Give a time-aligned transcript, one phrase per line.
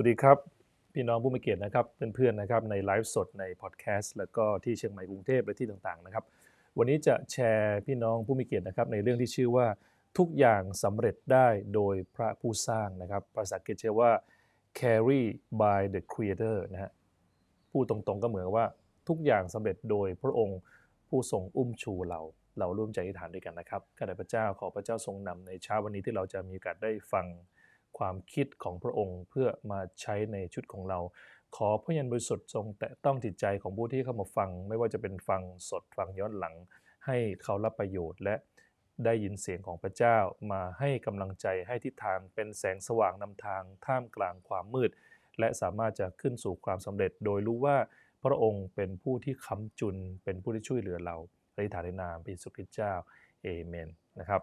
[0.00, 0.38] สวัสดีครับ
[0.94, 6.24] พี่น้องผู้มีเกียรตินะครับเพื่อนๆนะครับในไลฟ์สดในพอดแคสต์แล้วก็ที่เชียงใหม่กรุงเทพและที่ต่างๆนะครับ
[6.78, 9.66] วันนี้จะแชร์พี่น้องผู้มีเกียรตินะครับในเรื่องที่ชื่อว่า
[10.18, 14.10] ทุกอย่างสำเร็จได้โดยพระผู้สร้างนะครับภาษาอังกฤษชื่อว่า
[14.80, 15.22] carry
[15.62, 16.90] by the creator นะฮะ
[17.72, 18.66] พูดตรงๆก็เหมือนว่า
[19.08, 20.60] ทุกอย่างสำเร็จโดยพระองค์
[21.08, 22.20] ผู้ทรงอุ้มชูเรา
[22.58, 27.26] เราร่วมใจอธิษฐานด้วยกันนะครับข้าแต่พระเจ้าขอพระเจ้าทรงนำในเช้าวันนี้ที่เราจะมีโอกาสได้ฟัง
[27.98, 30.98] ความคิดของพระองค์เพื่อมาใช้ในชุดของเรา
[31.56, 36.54] ขอพระยันบริสุทธิ์ทรงแตะต้องจิตใจของผู้ที่เข้ามาฟัง ไม่ว่าจะเป็นฟังสดฟังย้อนหลัง
[37.06, 38.34] ให้เขารับประโยชน์และ
[39.04, 40.16] ได้ยินเสียงของพระเจ้า
[40.52, 44.90] มาให้กำลังใจให้ทิศทางเป็นแสงสว่างนำทางท่ามกลางความมืด
[45.38, 47.76] และสามารถจะขึ้นสู่ความสำเร็จ โดยรู้ว่า
[48.24, 51.16] พระองค์เป็นผู้ที่ค้ำจุน เป็นผู้ที่ช่วยเหลือเรา
[51.54, 52.92] อธิษฐานในนามพระเยซูคริสต์เจ้า
[53.42, 53.88] เอเมน
[54.20, 54.42] นะครับ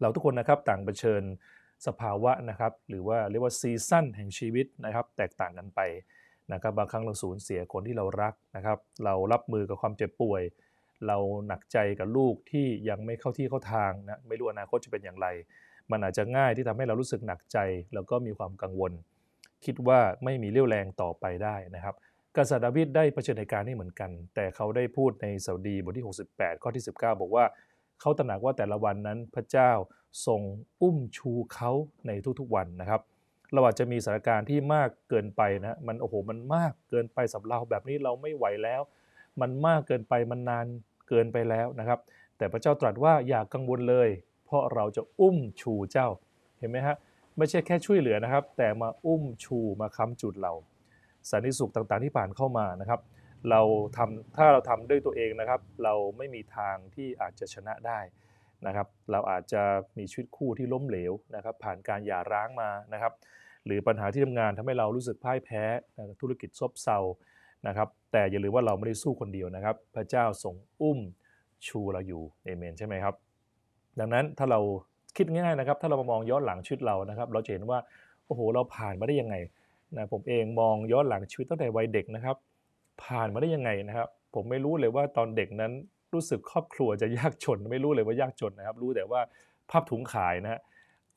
[0.00, 1.22] เราทุกคนนะครับต่างเผชิญ
[1.86, 5.80] สภาวะนะครับหรือว่าเรียกว่าซีซั่นแห่งชีวิตนะครับแตกต่างกันไป
[6.52, 10.42] นะครับบางครั้งเราสูญเสียคนที่เรารักนะครับ เรารับมือกับความเจ็บป่วย
[11.06, 15.26] เราหนักใจกับลูกที่ยังไม่เข้าที่เข้าทางนะไม่รู้อนาคตจะเป็นอย่างไร
[15.90, 17.58] มันอาจจะง่ายที่ทำให้เรารู้สึกหนักใจ
[17.94, 18.92] แล้วก็มีความกังวล
[19.64, 21.94] คิดว่าไม่มีเรี่ยวแรงต่อไปได้นะครับ
[22.36, 27.44] กษัตริย์ดาวิดได้เผชิญเหตุการณ์นี้เหมือนกัน แต่เขาได้พูดในสาดีบทที่ 68 ข้อที่ 19 บอกว่า
[28.00, 29.70] เขาตระหนักว่าแต่ละวันนั้นพระเจ้า
[30.26, 30.42] ทรง
[30.82, 31.70] อุ้มชูเขา
[32.06, 33.00] ในทุกๆวันนะครับ
[33.52, 38.80] เราอาจจะมีสถานการณ์ที่มากเกินไปนะมันโอ้โหมันมากเกินไปสำหรับเราแบบนี้เราไม่ไหวแล้ว
[39.40, 40.66] มันมากเกินไปมันนาน
[41.08, 41.98] เกินไปแล้วนะครับ
[42.36, 44.08] แต่พระเจ้าตรัสว่าอย่ากกังวลเลย
[44.44, 46.08] เพราะเราจะอุ้มชูเจ้า
[46.58, 46.96] เห็นไหมฮะ
[47.38, 50.52] ไม่ใช่แค่ช่วยเหลือนะครับ แต่มาอุ้มชูมาค้ำจุดเรา
[51.30, 53.00] สันนิสุขต่างๆที่ผ่านเข้ามานะครับ
[53.50, 53.60] เรา
[53.96, 57.98] ทำถ้าเราทำด้วยตัวเองนะครับ เราไม่มีทางที่อาจจะชนะได้
[58.66, 59.62] นะครับเราอาจจะ
[59.98, 63.12] มีชีวิตคู่ที่ล้มเหลวนะครับผ่านการหย่าร้างมานะครับ
[63.66, 65.62] หรือปัญหาที่ทำงานทำให้เรารู้สึกพ่ายแพ้
[66.20, 66.98] ธุรกิจซบเซา
[67.66, 70.98] นะครับแต่อย่าลืมว่าเราไม่ได้สู้คนเดียวนะครับ พระเจ้าทรงอุ้ม
[71.66, 73.14] ชูเราอยู่เอเมนใช่ไหมครับ
[73.98, 74.60] ดังนั้นถ้าเรา
[75.16, 77.78] คิดง่ายๆนะครับ ถ้าเรามามองย้อนหลังชีวิตเรานะครับ เราจะเห็นว่า
[78.26, 79.36] โอ้โหเราผ่านมาได้ยังไง
[79.96, 82.36] นะผมเองมองย้อนหลังชีวิตตั้งแต่วัยเด็กนะครับ
[83.04, 85.72] ผ่านมาได้ยังไงนะครับ ผมไม่รู้เลยว่าตอนเด็กนั้น
[86.14, 89.20] รู้สึกครอบครัวจะยากจนไม่รู้เลยว่ายากจนนะครับ รู้แต่ว่า
[89.70, 90.60] พับถุงขายนะฮะ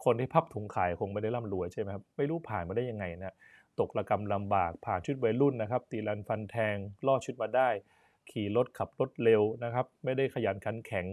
[0.05, 3.35] คนที่พับถุงขายคงไม่ได้ร่ำรวยใช่ไหมครับไม่รู้ผ่านมาได้ยังไงนะ
[3.79, 6.75] ตกระกรรมลำบากผ่านชุดวัยรุ่นนะครับ ตีรันฟันแทง
[7.07, 7.69] รอดชุดมาได้
[8.31, 11.05] ขี่รถขับรถเร็วนะครับ ไม่ได้ขยันขันแข็ง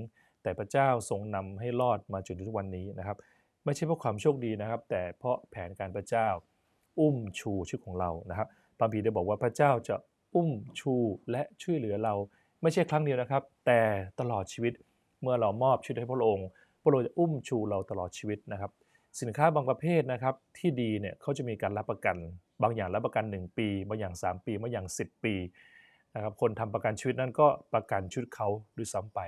[0.43, 3.17] แต่พระเจ้าทรงนำให้รอดมาจนถึงวันนี้นะครับ
[3.65, 6.29] ไม่ใช่เพราะความโชคดีนะครับ แต่เพราะแผนการพระเจ้า
[7.01, 8.49] อุ้มชูชีวิตของเรานะครับ
[8.79, 9.97] พระพีได้บอกว่าพระเจ้าจะ
[10.35, 10.95] อุ้มชู
[11.31, 12.15] และช่วยเหลือเรา
[12.63, 13.81] ไม่ใช่ครั้งเดียวนะครับ แต่
[14.21, 14.73] ตลอดชีวิต
[15.23, 16.49] เมื่อเรามอบชีวิตให้พระองค์
[16.83, 18.71] พระองค์จะอุ้มชูเราตลอดชีวิตนะครับ
[19.21, 22.17] สินค้าบางประเภทนะครับที่ดีเนี่ยเขาจะมีการรับประกัน
[22.63, 25.35] บางอย่างรับประกัน 1 ปี บางอย่าง 3 ปีบางอย่าง 10 ปี
[26.15, 29.21] นะครับคนทำประกันชีวิตนั้นก็ประกันชีวิตเขาด้วยซ้ำไป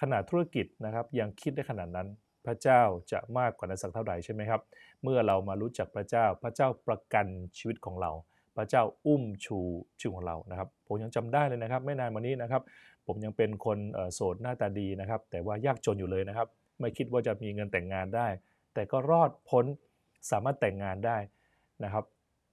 [0.00, 2.08] ขนาดธุรกิจนะครับยังคิดได้ขนาดนั้น
[2.46, 2.80] พระเจ้า
[3.12, 4.60] จะมากกว่านั้นสักเท่าใดใช่ไหมครับ
[5.02, 7.26] เมื่อเรามารู้จักพระเจ้า พระเจ้าประกัน
[7.58, 8.10] ชีวิตของเรา
[8.56, 9.58] พระเจ้าอุ้มชู
[10.00, 12.62] ชื่อของเรานะครับ ผมยังจำได้เลยนะครับ ไม่นานมานี้นะครับ
[13.06, 13.78] ผมยังเป็นคน
[14.14, 16.48] โสดหน้าตาดีนะครับ แต่ว่ายากจนอยู่เลยนะครับ
[16.80, 18.28] ไม่คิดว่าจะมีเงินแต่งงานได้
[18.74, 19.64] แต่ก็รอดพ้น
[20.30, 21.18] สามารถแต่งงานได้
[21.84, 22.04] นะครับ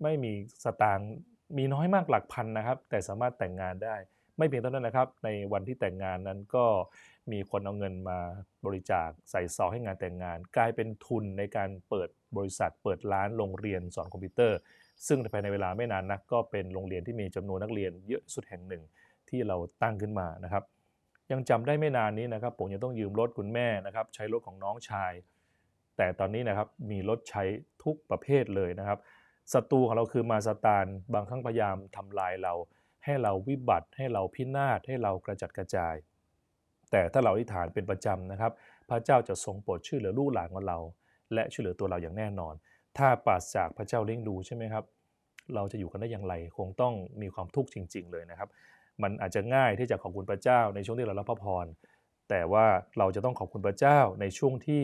[0.04, 0.32] ไม่มี
[0.64, 1.12] สตางค์
[1.58, 3.96] มีน้อยมากหลักพันนะครับ แต่สามารถแต่งงานได้
[4.38, 6.66] ไม่เพียงเท่านั้นนะครับ ในวันที่แต่งงานนั้นก็
[7.32, 8.20] มีคนเอาเงินมา
[8.66, 14.58] บริจาคใส่ซองให้งานแต่งงาน กลายเป็นทุนในการเปิดบริษัท เปิดร้านโรงเรียนสอนคอมพิวเตอร์
[15.08, 18.84] ซึ่งภายในเวลาไม่นานนักก็เป็นโรงเรียนที่มีจำนวนนักเรียนเยอะสุดแห่งหนึ่ง
[19.30, 20.64] ที่เราตั้งขึ้นมานะครับ
[21.32, 25.14] ยังจำได้ไม่นานนี้นะครับผมยังต้องยืมรถคุณแม่นะครับ ใช้รถของน้องชาย
[25.98, 27.44] แต่ตอนนี้นะครับมีรถใช้
[27.84, 29.00] ทุกประเภทเลยนะครับ
[29.54, 32.54] ศัตรูของเราคือมาสตานบางครั้งพยายามทำลายเรา
[33.06, 35.96] ให้เราวิบัติ ให้เราพินาศให้เรากระจัดกระจาย
[36.92, 38.52] แต่ถ้าเราอธิษฐานเป็นประจำนะครับ
[38.90, 40.78] พระเจ้าจะทรงโปรดช่วยเหลือลูกหลานของเรา
[41.34, 42.54] และช่วยเหลือตัวเราอย่างแน่นอน
[42.98, 44.86] ถ้าปราศจากพระเจ้าเลี้ยงดูใช่ไหมครับ
[45.56, 48.50] เราจะอยู่กันได้อย่างไร คงต้องมีความทุกข์จริง ๆ เลยนะครับ
[49.04, 51.66] มันอาจจะง่ายที่จะขอบคุณพระเจ้าในช่วงที่เรารับพระพร
[52.30, 52.66] แต่ว่า
[52.98, 54.84] เราจะต้องขอบคุณพระเจ้าในช่วงที่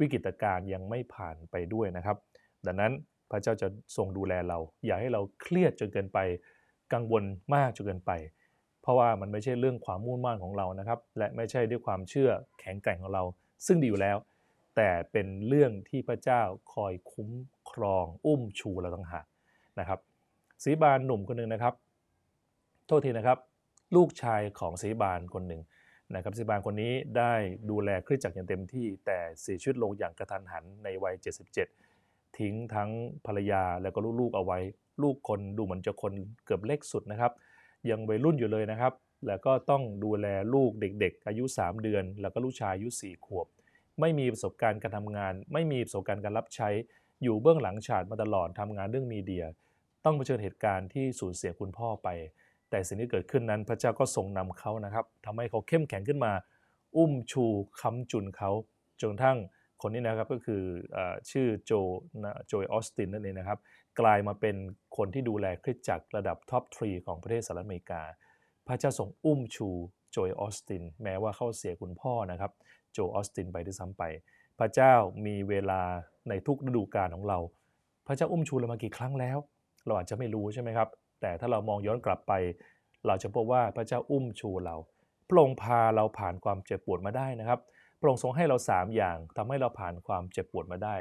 [0.00, 2.16] วิกฤตการณ์ยังไม่ผ่านไปด้วยนะครับ
[2.66, 2.92] ดังนั้น
[3.30, 6.18] พระเจ้าจะทรงดูแลเรา อย่าให้เราเครียดจนเกินไป
[6.92, 7.24] กังวล
[7.54, 8.12] มากจนเกินไป
[8.82, 12.30] เพราะว่ามันไม่ใช่เรื่องความมุ่งมั่นของเรานะครับ และไม่ใช่ด้วยความเชื่อ
[12.60, 13.22] แข็งแกร่งของเรา
[13.66, 14.16] ซึ่งดีอยู่แล้ว
[14.76, 16.42] แต่เป็นเรื่องที่พระเจ้า
[16.74, 17.30] คอยคุ้ม
[17.70, 19.26] ครองอุ้มชูเราต่างหาก
[19.80, 20.00] นะครับ
[20.64, 21.74] สีบานหนุ่มคนหนึ่งนะครับ
[22.86, 23.38] โทษทีนะครับ
[23.96, 25.62] ลูกชายของสีบานคนหนึ่ง
[26.14, 27.32] นะครับสีบานคนนี้ได้
[27.70, 31.14] ดูแลคริสจักรอย่างเต็มที่ แต่เสียชีวิตลงอย่างกระทันหันในวัย
[31.76, 32.90] 77 ทิ้งทั้ง
[33.26, 34.58] ภรรยาแล้วก็ลูกๆเอาไว้
[35.02, 36.12] ลูกคนดูเหมือนจะคน
[36.44, 37.32] เกือบเล็กสุดนะครับ
[37.90, 38.92] ยังวัยรุ่นอยู่เลยนะครับ
[39.26, 43.46] แล้วก็ต้องดูแลลูกเด็ก ๆ อายุ 3 เดือน แล้วก็ลูกชายอายุ 4 ขวบ
[44.00, 46.68] ไม่มีประสบการณ์การทำงาน ไม่มีประสบการณ์การรับใช้
[47.22, 49.44] อยู่เบื้องหลังฉากมาตลอดทำงานเรื่องมีเดีย
[50.04, 52.08] ต้องเผชิญเหตุการณ์ที่สูญเสียคุณพ่อไป
[52.70, 56.32] แต่สิ่งที่เกิดขึ้นนั้นพระเจ้าก็ทรงนำเขานะครับทำให้เขาเข้มแข็งขึ้นมา
[56.96, 57.44] อุ้มชู
[57.80, 58.50] ค้ำจุนเขา
[59.00, 59.38] จนกระทั่ง
[59.82, 60.62] คนนี้นะครับก็คือ
[60.96, 60.98] อ
[61.30, 61.72] ชื่อโจ
[62.46, 63.58] โจยออสตินนั่นเองนะครับ
[64.00, 64.56] กลายมาเป็น
[64.96, 68.02] คนที่ดูแลคริสตจักรระดับ top three ของประเทศสหรัฐอเมริกา
[68.66, 69.68] พระเจ้าทรงอุ้มชู
[70.12, 72.52] โจยออสตินแม้ว่าเขาเสียคุณพ่อนะครับ
[72.94, 74.02] โจออสตินไปด้วยซ้ำไป
[74.58, 74.94] พระเจ้า
[75.26, 75.82] มีเวลา
[76.28, 77.38] ในทุกฤดูกาลของเรา
[78.06, 79.38] พระเจ้าอุ้มชูเรามากี่ครั้งแล้ว
[79.86, 80.88] เราอาจจะไม่รู้ใช่ไหมครับ
[81.20, 82.32] แต่ถ้าเรามองย้อนกลับไป
[83.06, 84.76] เราจะพบว่าพระเจ้าอุ้มชูเรา
[85.28, 87.60] พระองค์พาเราผ่านความเจ็บปวดมาได้นะครับ
[88.00, 90.96] พระองค์ทรงให้เรา 3 อย่างทำให้เราผ่านความเจ็บปวดมาได้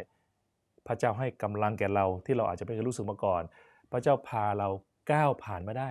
[0.87, 3.43] พระเจ้าให้กำลังแก่เราที่เราอาจจะไม่เคยรู้สึกมาก่อน
[3.91, 4.67] พระเจ้าพาเรา
[5.11, 5.89] ก้าวผ่านมาได้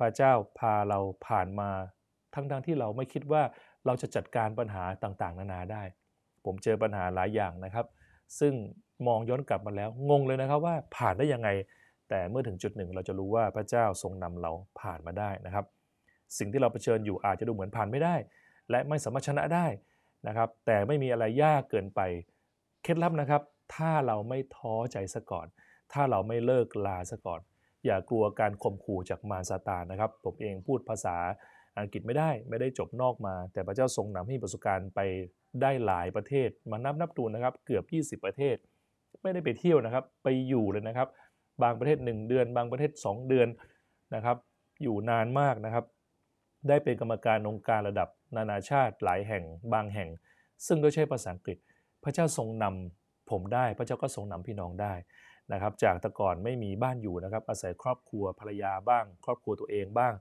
[0.00, 1.70] พระเจ้าพาเราผ่านมา
[2.34, 3.42] ทั้งๆที่เราไม่คิดว่า
[3.86, 5.82] เราจะจัดการปัญหาต่างๆ นานาได้
[6.44, 7.86] ผมเจอปัญหาหลายอย่างนะครับ
[8.38, 8.54] ซึ่ง
[9.06, 11.48] มองย้อนกลับมาแล้วงงเลยนะครับว่าผ่านได้ยังไง
[12.08, 15.64] แต่เมื่อถึงจุดหนึ่งเราจะรู้ว่าพระเจ้าทรงนำเราผ่านมาได้นะครับ
[16.38, 18.14] สิ่งที่เราเผชิญอยู่อาจจะดูเหมือนผ่านไม่ได้
[18.70, 19.66] และไม่สามารถชนะได้
[20.26, 22.00] นะครับ แต่ไม่มีอะไรยากเกินไป
[22.82, 23.42] เคล็ดลับนะครับ
[23.74, 25.46] ถ้าเราไม่ท้อใจซะก่อน
[25.92, 27.40] ถ้าเราไม่เลิกลาซะก่อน
[27.84, 31.16] อย่ากลัวการข่มขู่จากมารซาตานนะครับ ผมเองพูดภาษา
[31.78, 35.00] อังกฤษไม่ได้ไม่ได้จบนอกมา แต่พระเจ้าทรงนำให้ประสบการณ์ไป
[35.62, 37.84] ได้หลายประเทศ มานับนับดูนะครับ เกือบ
[38.20, 38.56] 20 ประเทศ
[39.22, 41.08] ไม่ได้ไปเที่ยวนะครับ ไปอยู่เลยนะครับ
[41.62, 43.48] บางประเทศ 1 เดือน บางประเทศ 2 เดือน
[44.14, 44.36] นะครับ
[44.82, 45.84] อยู่นานมากนะครับ
[46.68, 50.08] ได้เป็นกรรมการองค์การระดับนานาชาติหลายแห่ง บางแห่ง
[50.66, 51.58] ซึ่งโดยใช้ภาษาอังกฤษ
[52.04, 54.94] พระเจ้าทรงนำผมได้ พระเจ้าก็ทรงนำพี่น้องได้
[55.52, 60.12] นะครับ จากแต่ก่อนไม่มีบ้านอยู่นะครับ อาศัยครอบครัวภรรยาบ้าง ครอบครัวตัวเองบ้าง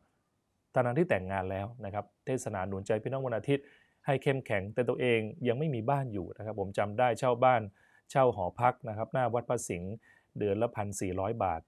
[0.73, 3.65] ตอนนั้นที่แต่งงานแล้วนะครับเทศนาหนุนใจพี่น้องวันอาทิตย์
[4.05, 7.61] ให้เข้มแข็งแต่ตัวเองยังไม่มีบ้านอยู่นะครับ ผมจำได้เช่าบ้าน
[8.11, 9.93] เช่าหอพักนะครับ หน้าวัดพระสิงห์
[10.39, 11.61] เดือนละพันสี่ร้อยบาท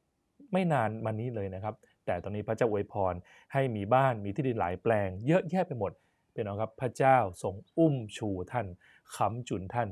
[0.53, 1.75] ไม่นานมานี้เลยนะครับ
[2.05, 3.13] แต่ตอนนี้พระเจ้าอวยพร
[3.53, 5.91] ให้มีบ้านมีที่ดินหลายแปลง เยอะแยะไปหมด
[6.33, 8.67] เป็นน้องครับพระเจ้าทรงอุ้มชูท่าน
[9.15, 9.89] ค้ำจุนท่าน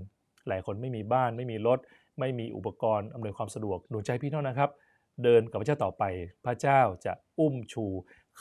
[0.47, 1.79] หลายคนไม่มีบ้านไม่มีรถ
[2.19, 4.69] ไม่มีอุปกรณ์อำนวยความสะดวกหนุนใจพี่น้องนะครับ
[5.23, 6.03] เดินกับพระเจ้าต่อไป
[6.45, 7.85] พระเจ้าจะอุ้มชู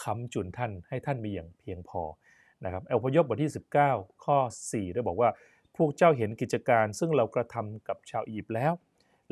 [0.03, 2.03] ค้ำจุนท่านให้ท่านมีอย่างเพียงพอ
[2.65, 3.53] นะครับอพยพบทที่
[3.87, 5.31] 19 ข้อ 4 ได้บอกว่า
[5.77, 8.73] พวกเจ้าเห็นกิจการซึ่งเรากระทำกับชาวอียิปต์แล้ว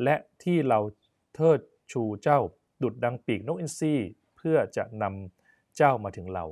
[0.03, 0.79] และที่เรา
[1.35, 1.59] เทิด
[1.91, 2.39] ชูเจ้า
[2.83, 3.93] ดุดดังปีกนกอินทรี
[4.37, 6.45] เพื่อจะนำเจ้ามาถึงเรา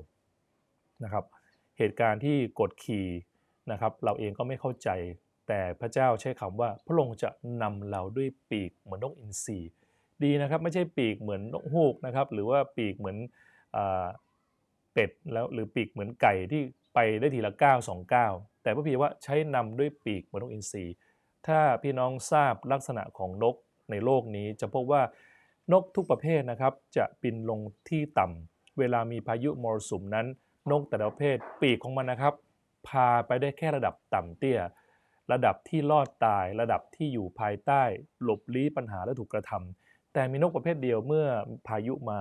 [1.04, 1.26] นะครับ
[1.78, 3.08] เหตุการณ์ที่กดขี่
[3.72, 4.90] นะครับเราเองก็ไม่เข้าใจ
[5.48, 7.30] แต่พระเจ้าใช้คำว่าพระองค์จะ
[7.62, 9.60] นำเราด้วยปีกเหมือนนกอินทรี
[10.24, 13.18] ดีนะครับ ไม่ใช่ปีกเหมือนนกฮูกนะครับหรือว่าปีกเหมือน
[14.94, 16.62] เป็ดแล้วหรือปีกเหมือนไก่ที่
[16.94, 20.86] ไปได้ทีละ9 2 9 แต่พระพีว่าใช้นำด้วยปีกเหมือนนกอินทรี
[21.48, 23.56] ถ้าพี่น้องทราบลักษณะของนก
[23.92, 25.02] ในโลกนี้จะพบว่า
[25.72, 27.60] นกทุกประเภทนะครับจะบินลง
[27.90, 30.28] ที่ต่ำเวลามีพายุมรสุมนั้น
[30.72, 32.34] นกแต่ละประเภทปีกของมันนะครับ
[32.88, 34.60] พาไปได้แค่ระดับต่ำเตี้ย
[35.32, 37.82] ระดับที่รอดตาย ระดับที่อยู่ภายใต้
[38.24, 41.26] หลบลี้ปัญหาและถูกกระทำแต่มีนกประเภทเดียวเมื่อ
[41.68, 42.20] พายุมา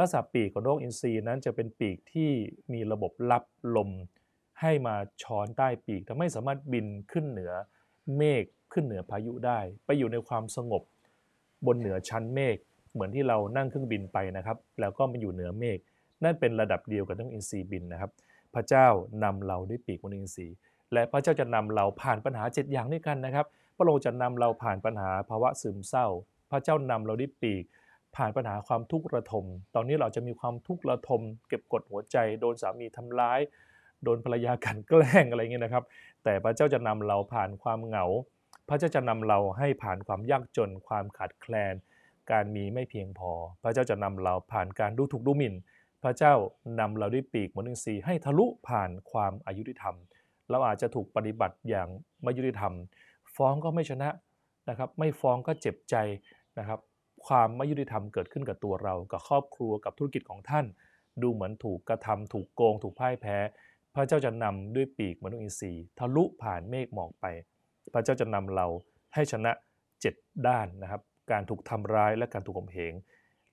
[0.00, 2.30] ลักษณะปีกของนกอินทรีนั้นจะเป็นปีกที่
[2.72, 3.44] มีระบบรับ
[3.76, 3.90] ลม
[4.60, 7.52] ให้มาช้อนใต้ปีกทำให้สามารถบินขึ้นเหนือ
[8.16, 10.82] เมฆขึ้นเหนือพายุได้ ไปอยู่ในความสงบ
[11.66, 12.56] บนเหนือชั้นเมฆ
[12.92, 15.78] เหมือนที่เรานั่งเครื่องบินไปนะครับ แล้วก็มาอยู่เหนือเมฆ
[16.24, 18.10] นั่นเป็นระดับเดียวกับนกอินทรีบินนะครับ
[18.54, 18.86] พระเจ้า
[19.24, 20.46] นำเราด้วยปีกนกอินทรี
[20.92, 26.06] และพระเจ้าจะนำเราผ่านปัญหา 7 อย่างด้วยกันนะครับ พระองค์จะนำเราผ่านปัญหาภาวะซึมเศร้า
[26.50, 27.64] พระเจ้านำเราด้วยปีก
[28.16, 29.44] ผ่านปัญหาความทุกข์ระทม
[29.74, 33.40] ตอนนี้เราจะมีความทุกข์ระทม เก็บกดหัวใจโดนสามีทำร้าย
[34.04, 35.84] โดนภรรยากันแกล้งอะไรเงี้ยนะครับ
[36.24, 38.06] แต่พระเจ้าจะนำเราผ่านความเหงา
[38.68, 41.74] พระเจ้าจะนำเราให้ผ่านความยากจน ความขาดแคลน
[42.30, 43.30] การมีไม่เพียงพอ
[43.62, 45.54] พระเจ้าจะนำเราผ่านการดูถูกดูหมิ่น
[46.02, 46.34] พระเจ้า
[46.80, 49.94] นำเราด้วยปีกมนุษย์ให้ทะลุผ่านความอายุติธรรม
[50.50, 51.88] เราอาจจะถูกปฏิบัติอย่าง
[52.22, 52.72] ไม่ยุติธรรม
[53.36, 54.08] ฟ้องก็ไม่ชนะ
[54.68, 55.96] นะครับ ไม่ฟ้องก็เจ็บใจ
[56.58, 56.80] นะครับ
[57.28, 60.66] ความไม่ยุติธรรมเกิดขึ้นกับตัวเรา กับครอบครัวกับธุรกิจของท่าน
[61.22, 63.36] ดูเหมือนถูกกระทำถูกโกง ถูกพ่ายแพ้
[63.94, 67.26] พระเจ้าจะนำด้วยปีกมนุษย์อินทรีย์ทะลุผ่านเมฆหมอกไป
[67.92, 68.66] พระเจ้าจะนำเรา
[69.14, 69.52] ให้ชนะ
[69.98, 71.02] 7 ด้านนะครับ
[71.32, 72.94] การถูกทำร้ายและการถูกข่มเหง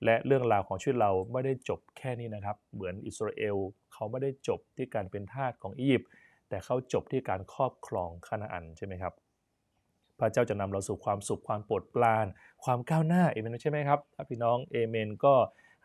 [0.04, 3.56] และเรื่องราวของชีวิตเราไม่ได้จบแค่นี้นะครับ เหมือนอิสราเอล
[3.92, 6.10] เขาไม่ได้จบที่การเป็นทาสของอียิปต์
[6.48, 9.14] แต่เขาจบที่การครอบครองคานาอันใช่ไหมครับ
[10.18, 12.26] พระเจ้าจะนำเราสู่ความสุขความโปรดปราน
[12.64, 15.34] ความก้าวหน้าเอเมนใช่ไหมครับถ้าพี่น้องเอเมนก็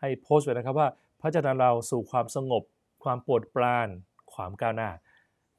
[0.00, 0.88] ให้โพสต์ไว้นะครับว่า
[1.20, 2.62] พระเจ้าจะนำเราสู่ความสงบ
[3.04, 3.88] ความโปรดปราน
[4.34, 4.90] ความก้าวหน้า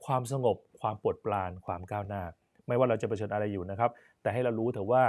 [0.06, 2.24] ความสงบ ความโปรดปราน ความก้าวหน้า
[2.68, 5.04] ไม่ว่าเราจะเผชิญอะไรอยู่นะครับ แต่ให้เรารู้เถอะว่า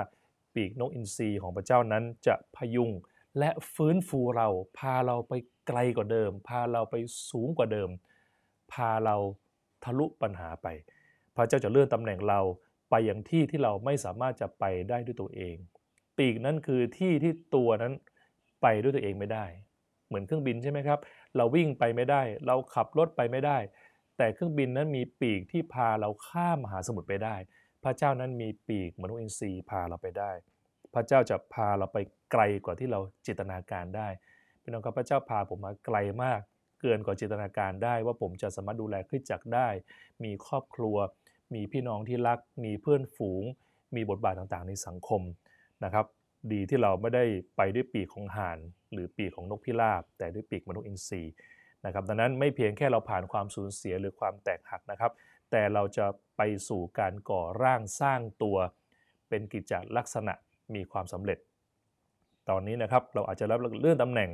[0.55, 2.91] ปีกนกอินทรีของพระเจ้านั้นจะพยุง
[3.39, 5.33] และฟื้นฟูเรา พาเราไป
[5.67, 6.95] ไกลกว่าเดิม พาเราไป
[7.31, 7.91] สูงกว่าเดิม
[8.73, 9.17] พาเรา
[9.85, 10.67] ทะลุปัญหาไป
[11.37, 12.41] พระเจ้าจะเลื่อนตำแหน่งเรา
[12.95, 15.57] ไปอย่างที่ที่เราไม่สามารถจะไปได้ด้วยตัวเอง
[16.19, 17.93] ปีกนั้นคือที่ที่ตัวนั้น
[18.63, 19.47] ไปด้วยตัวเองไม่ได้
[20.07, 20.99] เหมือนเครื่องบินใช่ไหมครับ
[21.37, 23.59] เราวิ่งไปไม่ได้ เราขับรถไปไม่ได้
[24.17, 27.37] แต่เครื่องบินนั้นมีปีกที่พาเราข้ามมหาสมุทรไปได้
[27.85, 30.31] พระเจ้านั้นมีปีกมนุษย์อินทรีย์พาเราไปได้
[30.95, 31.99] พระเจ้าจะพาเราไป
[32.33, 34.09] ไกลกว่าที่เราจินตนาการได้
[34.63, 36.41] พี่น้องครับพระเจ้าพาผมมาไกลมาก
[36.81, 39.69] เกินกว่าจินตนาการได้ ว่าผมจะสามารถดูแลคริสตจักรได้
[40.25, 40.97] มีครอบครัว
[41.55, 43.43] มีพี่น้องที่รัก มีเพื่อนฝูง
[43.97, 45.23] มีบทบาทต่างๆ ในสังคม
[45.85, 46.07] นะครับ
[46.53, 47.25] ดีที่เราไม่ได้
[47.57, 48.59] ไปด้วยปีกของห่าน
[48.93, 51.33] หรือปีกของนกพิราบ แต่ด้วยปีกมนุษย์อินทรีย์
[51.87, 55.13] นะครับดังนั้นไม่เพียงแค่เราผ่านความสูญเสียหรือความแตกหักนะครับ
[55.51, 56.07] แต่เราจะ
[56.37, 58.57] ไปสู่การก่อร่างสร้างตัว
[59.29, 60.35] เป็นกิจจลักษณะ
[60.75, 61.39] มีความสำเร็จ
[62.49, 64.31] ตอนนี้นะครับเราอาจจะรับเลื่อนตำแหน่ง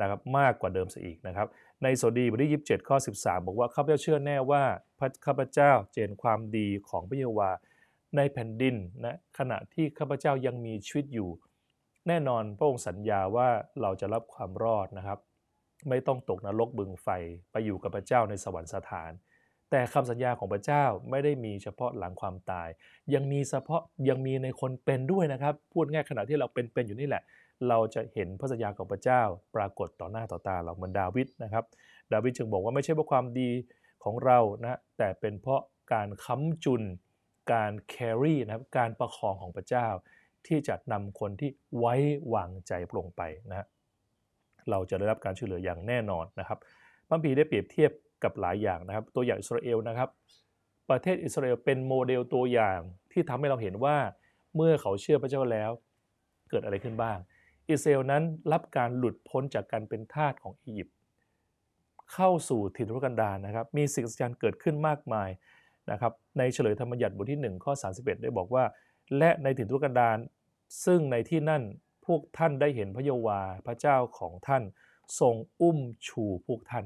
[0.00, 1.48] นะครับมากกว่าเดิมซะอีกนะครับ
[1.82, 4.62] ในโสดีบทที่ 27 ข้อ 13 บอกว่าข้าพเจ้าเชื่อแน่ว่า
[4.98, 7.50] พระข้าพเจ้าเจนความดีของพระเยโฮวา
[8.16, 11.30] ในแผ่นดินนะขณะที่ข้าพเจ้ายังมีชีวิตอยู่
[12.08, 13.48] แน่นอนพระองค์สัญญาว่า
[13.80, 15.18] เราจะรับความรอดนะครับ
[15.88, 17.08] ไม่ต้องตกนรกบึงไฟ
[17.52, 19.10] ไปอยู่กับพระเจ้าในสวรรคสถาน
[19.70, 22.68] แต่คำสัญญาของพระเจ้าไม่ได้มีเฉพาะหลังความตาย
[23.14, 27.22] ยังมีเฉพาะยังมีในคนเป็นด้วยนะครับ พูดง่ายขณะที่เราเป็นๆอยู่นี่แหละ
[27.68, 29.22] เราจะเห็นพระสัญญาของพระเจ้า
[29.56, 31.64] ปรากฏต่อหน้าต่อตาเราเหมือนดาวิดนะครับ
[32.12, 33.50] ดาวิดจึงบอกว่าไม่ใช่เพราะความดี
[34.04, 35.60] ของเรานะแต่เป็นเพราะ
[35.92, 36.82] การค้ำจุน
[37.52, 39.88] การ carry นะครับการประคองของพระเจ้า
[40.46, 41.94] ที่จะนำคนที่ไว้
[42.34, 43.66] วางใจลงไปนะฮะ
[44.70, 46.58] เราจะได้รับการช่วยเหลืออย่างแน่นอนนะครับ
[47.08, 47.90] พระคัมภีร์ได้เปรียบเทียบ
[48.24, 50.08] กับหลายอย่างนะครับ ตัวอย่างอิสราเอลนะครับ
[50.90, 52.78] ประเทศอิสราเอลเป็นโมเดลตัวอย่าง
[53.12, 53.96] ที่ทำให้เราเห็นว่า
[54.56, 55.70] เมื่อเขาเชื่อพระเจ้าแล้ว
[56.50, 57.18] เกิดอะไรขึ้นบ้าง
[57.68, 60.96] อิสราเอลนั้นรับการหลุดพ้นจากการเป็นทาสของอียิปต์
[62.12, 65.30] เข้าสู่ถิ่นทุรกันดารนะครับ มีสิ่งสัจจ์เกิดขึ้นมากมาย
[65.90, 68.64] นะครับในเฉลยธรรมบัญญัติบทที่ 1 ข้อ 31 ได้บอกว่า
[69.18, 70.18] และในถิ่นทุรกันดาร
[70.84, 71.62] ซึ่งในที่นั่น
[72.06, 74.62] พวกท่านได้เห็นพระเยาว์วาพระเจ้าของท่าน
[75.20, 76.84] ทรงอุ้มชูพวกท่าน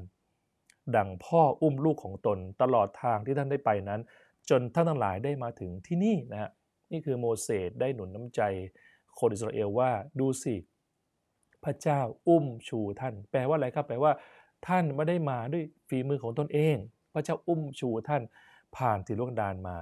[0.95, 4.01] ดังพ่ออุ้มลูกของตนตลอดทางที่ท่านได้ไปนั้น
[4.49, 6.51] จนท่านทั้งหลายได้มาถึงที่นี่นะฮะ
[6.91, 8.41] นี่คือโมเสสได้หนุนน้ำใจ
[9.19, 10.55] คนอิสราเอลว่าดูสิ
[11.63, 14.11] พระเจ้าอุ้มชูท่าน แปลว่าอะไรครับ แปลว่า
[14.67, 16.75] ท่านไม่ได้มาด้วยฝีมือของตนเอง
[17.13, 18.21] พระเจ้าอุ้มชูท่าน
[18.77, 19.77] ผ่านถิ่นทุรกันดารมา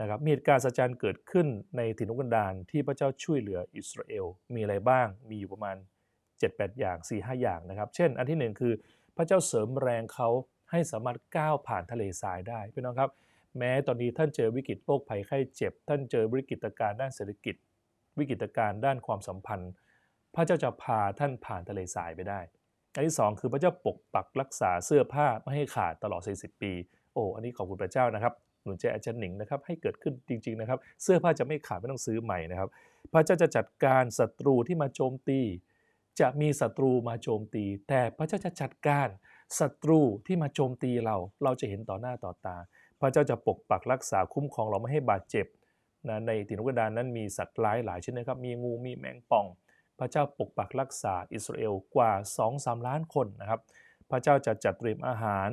[0.00, 5.76] นะครับมีเหตุการณ์สัจจรเกิดขึ้นในถิ่นทุรกันดารที่พระเจ้าช่วยเหลืออิสราเอล มีอะไรบ้างมีอยู่ประมาณ
[6.28, 8.72] 7-8 อย่าง 4-5 อย่างนะครับ เช่น อันที่ 1 คือ
[9.16, 10.28] พระเจ้าเสริมแรงเขา
[10.70, 13.10] ให้สามารถก้าวผ่านทะเลทรายได้พี่น้องครับ
[13.58, 17.54] แม้ตอนนี้ท่านเจอวิกฤตโรคภัยไข้เจ็บ ท่านเจอวิกฤตการณ์ด้านเศรษฐกิจ
[18.18, 19.72] วิกฤตการณ์ด้านความสัมพันธ์
[20.34, 22.40] พระเจ้าจะพาท่านผ่านทะเลทรายไปได้
[22.94, 26.72] อันที่ 2 คือพระเจ้าปกปักรักษาเสื้อผ้าไม่ให้ขาดตลอด 40 ปี
[27.14, 32.68] โอ้อันนี้ขอบคุณพระเจ้านะครับหนุนใจอาจารย์หนิงนะครับให้เกิดขึ้นจริงๆนะครับ เสื้อผ้าจะไม่ขาดไม่ต้องซื้อใหม่นะครับ
[33.12, 35.40] พระเจ้าจะจัดการศัตรูที่มาโจมตี
[36.20, 39.08] จะมีศัตรูมาโจมตี แต่พระเจ้าจะจัดการ
[39.60, 42.56] ศัตรูที่มาโจมตีเรา เราจะเห็นต่อหน้าต่อตา
[43.00, 45.46] พระเจ้าจะปกปักรักษาคุ้มครองเราไม่ให้บาดเจ็บ
[46.08, 49.46] นะในถิ่นทุรกันดารนั้นมีสัตว์ร้ายหลายชนิดนะครับ มีงูมีแมงป่อง
[49.98, 52.12] พระเจ้าปกปักรักษาอิสราเอลกว่า
[52.50, 53.60] 2-3 ล้านคนนะครับ
[54.10, 55.48] พระเจ้าจะจัดเตรียมอาหาร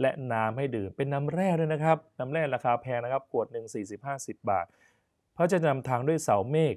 [0.00, 3.66] และน้ำให้ดื่มเป็นน้ำแร่ด้วยนะครับน้ำแร่ราคาแพงนะครับขวดหนึ่ง
[4.06, 4.66] 40-50 บาท
[5.36, 6.76] พระเจ้าจะนำทางด้วยเสาเมฆ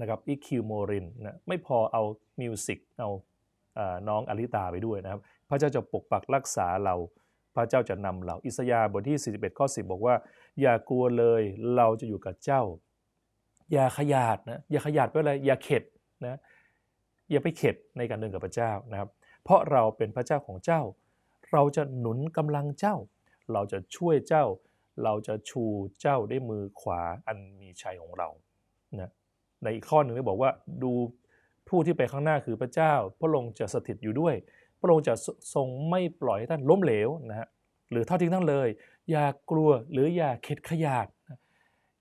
[0.00, 2.02] นะครับอีคิวโมรินนะไม่พอเอา
[2.40, 3.10] มิวสิกเอา
[4.08, 6.94] น้องอลิตาไปด้วยนะครับ พระเจ้าจะปกปักรักษาเรา
[7.54, 10.14] พระเจ้าจะนำเรา อิสยาห์บทที่ 41 ข้อ 10 บอกว่า
[10.60, 11.42] อย่ากลัวเลย
[11.76, 12.62] เราจะอยู่กับเจ้า
[13.72, 15.84] อย่าขยาดนะ อย่าขยาดไปอะไร อย่าเข็ด
[16.26, 16.38] นะ
[17.30, 19.08] อย่าไปเข็ดในการเดินกับพระเจ้านะครับ
[19.42, 20.80] เพราะเราเป็นพระเจ้าของเจ้า
[21.52, 22.96] เราจะหนุนกำลังเจ้า
[23.52, 24.44] เราจะช่วยเจ้า
[25.04, 25.64] เราจะชู
[26.00, 28.28] เจ้าด้วยมือขวาอันมีชัยของเรา
[29.00, 29.10] นะ
[29.62, 30.50] ในอีกข้อหนึ่งได้บอกว่า
[30.82, 30.92] ดู
[31.68, 34.34] ผู้ที่ไปข้างหน้าคือพระเจ้า พระองค์จะสถิตอยู่ด้วย
[34.84, 35.14] ระองค์จะ
[35.54, 37.48] ทรงไม่ปล่อยให้ท่านล้มเหลวนะฮะ
[37.90, 38.68] หรือเท่าทิ้งท่านเลย
[39.10, 41.06] อย่ากลัวหรืออย่าเข็ดขยาด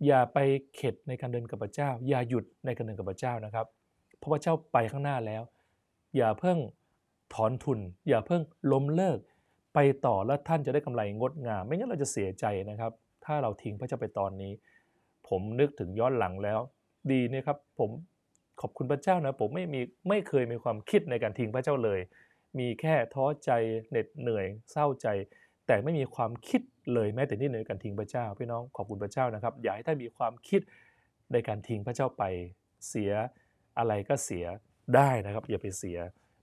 [0.06, 0.38] อย่าไป
[0.76, 3.66] เข็ดในการเดินกับพระเจ้า อย่าหยุดในการเดินกับพระเจ้านะครับ
[4.18, 5.44] เพราะพระเจ้าไปข้างหน้าแล้ว
[6.18, 6.58] อย่าเพิ่ง
[7.34, 9.20] ถอนทุน อย่าเพิ่งล้มเลิก
[9.74, 12.92] ไปต่อแล้วท่านจะได้กำไรงดงาม ไม่งั้นเราจะเสียใจนะครับ
[13.26, 14.52] ถ้าเราทิ้งพระเจ้าไปตอนนี้
[15.28, 16.60] ผมนึกถึงย้อนหลังแล้ว
[17.12, 17.90] ดีเนี่ยครับผม
[18.62, 22.00] ขอบคุณพระเจ้านะผมไม่มีไม่เคยมีความคิดในการทิ้งพระเจ้าเลย
[22.60, 23.52] มีแค่ท้อใจ
[23.90, 25.08] เหน็ดเหนื่อยเศร้าใจ
[25.68, 26.62] แต่ไม่มีความคิด
[26.94, 30.62] เลยแม้แต่นิดหน่อยในการทิ้งพระเจ้าพี่น้องขอบคุณพระเจ้านะครับอย่าให้ท่านมีความคิด
[31.32, 32.24] ในการทิ้งพระเจ้าไป
[32.88, 33.12] เสีย
[33.78, 34.46] อะไรก็เสีย
[34.96, 35.98] ได้นะครับอย่าไปเสีย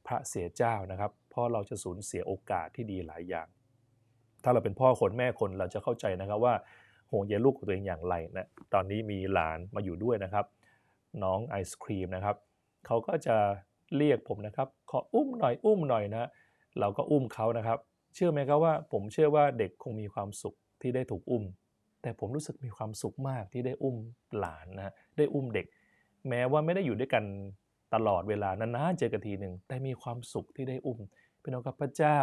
[0.07, 3.49] พระเสียเจ้านะครับ เพราะเราจะสูญเสียโอกาสที่ดีหลายอย่าง
[4.43, 6.55] ถ้าเราเป็นพ่อคนแม่คนเราจะเข้าใจนะครับว่า
[7.13, 10.47] ห่วงใยลูกของตัวเองอย่างไรนะตอนนี้มีหลานมาอยู่ด้วยนะครับ
[11.23, 12.37] น้องไอศครีมนะครับ
[12.87, 13.37] เขาก็จะ
[13.97, 16.29] เรียกผมนะครับ ขออุ้มหน่อยอุ้มหน่อยนะ
[16.79, 17.79] เราก็อุ้มเขานะครับ
[18.15, 21.45] เชื่อไหมครับว่า ผมเชื่อว่าเด็กคงมีความสุขที่ได้ถูกอุ้ม
[22.03, 23.97] แต่ผมรู้สึกมีความสุขมากที่ได้อุ้ม
[24.39, 25.67] หลานนะได้อุ้มเด็ก
[26.29, 27.25] แม้ว่าไม่ได้อยู่ด้วยกัน
[27.95, 30.99] ตลอดเวลานานๆเจอกันทีหนึ่งแต่มีความสุขที่ได้อุ้ม
[31.43, 32.19] พี่น้องครับพระเจ้า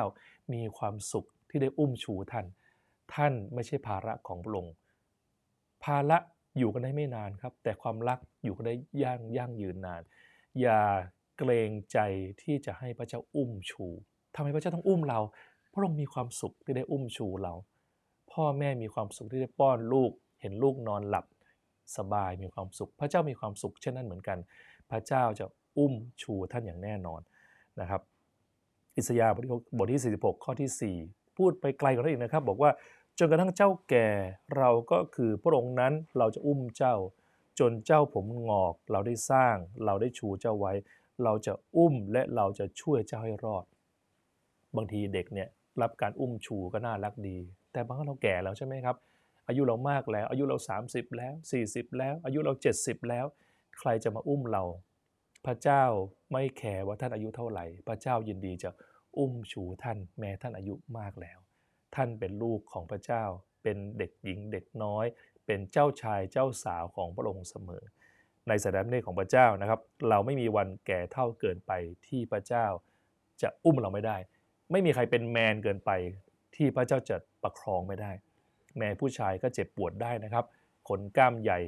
[0.53, 2.45] มีความสุขที่ได้อุ้มชูท่าน
[3.13, 4.73] ท่านไม่ใช่ภาระของพระองค์
[5.83, 6.17] ภาระ
[6.57, 10.01] อยู่กันได้ไม่นานครับ แต่ความรักอยู่กันได้ย่งย่างยืนนาน
[10.61, 10.79] อย่า
[11.37, 11.99] เกรงใจ
[12.41, 13.85] ที่จะให้พระเจ้าอุ้มชู
[14.35, 15.19] ทำไมพระเจ้าต้องอุ้มเรา
[15.73, 17.53] พระองค์มีความสุขที่ได้อุ้มชูเรา
[18.31, 21.25] พ่อแม่มีความสุขที่ได้ป้อนลูก เห็นลูกนอนหลับ
[21.97, 24.37] สบายมีความสุข พระเจ้ามีความสุขเช่นนั้นเหมือนกัน
[24.91, 25.45] พระเจ้าจะ
[25.77, 27.21] อุ้มชูท่านอย่างแน่นอน
[27.79, 28.01] นะครับ
[28.95, 29.31] อิสยาห์
[29.77, 32.71] บทที่ 46 ข้อที่ 4 พูดไปไกลกว่านั้นอีกนะครับ บอกว่า
[33.17, 34.07] จนกระทั่งเจ้าแก่
[34.57, 36.95] เราก็คือพระองค์นั้นเราจะอุ้มเจ้า
[37.59, 40.73] จนเจ้าผมงอก เราได้สร้างเราได้ชูเจ้าไว้
[41.23, 43.65] เราจะอุ้มและเราจะช่วยเจ้าให้รอด
[44.75, 45.49] บางทีเด็กเนี่ย
[45.81, 47.37] รับการอุ้มชูก็น่ารักดี
[47.71, 48.95] แต่บางครั้งเราแก่แล้วใช่ไหมครับ
[49.47, 51.33] อายุเรามากแล้ว อายุเรา 30 แล้ว
[51.67, 53.25] 40 แล้ว อายุเรา 70 แล้ว
[53.79, 54.63] ใครจะมาอุ้มเรา
[55.45, 55.83] พระเจ้า
[56.31, 58.69] ไม่แคร์ว่าท่านอายุเท่าไหร่ พระเจ้ายินดีจะ
[59.17, 61.39] อุ้มชูท่านแม้ท่านอายุมากแล้ว
[61.95, 63.23] ท่านเป็นลูกของพระเจ้า
[63.63, 65.05] เป็นเด็กหญิงเด็กน้อย
[65.45, 67.83] เป็นเจ้าชายเจ้าสาวของพระองค์เสมอ
[68.49, 69.79] ในสถานเนของพระเจ้านะครับ
[70.09, 71.71] เราไม่มีวันแก่เท่าเกินไป
[72.07, 72.65] ที่พระเจ้า
[73.41, 74.17] จะอุ้มเราไม่ได้
[74.71, 75.91] ไม่มีใครเป็นแมนเกินไป
[76.55, 78.11] ที่พระเจ้าจะประคองไม่ได้
[78.77, 80.45] แม่ผู้ชายก็เจ็บปวดได้นะครับ
[80.89, 81.59] คนกล้ามใหญ่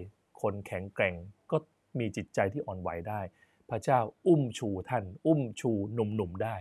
[0.42, 1.16] คนแข็งแกร่ง
[1.52, 1.58] ก็
[2.00, 3.22] มีจิตใจที่อ่อนไหวได้
[3.70, 6.56] พระเจ้าอุ้มชูท่าน อุ้มชูหนุ่มๆได้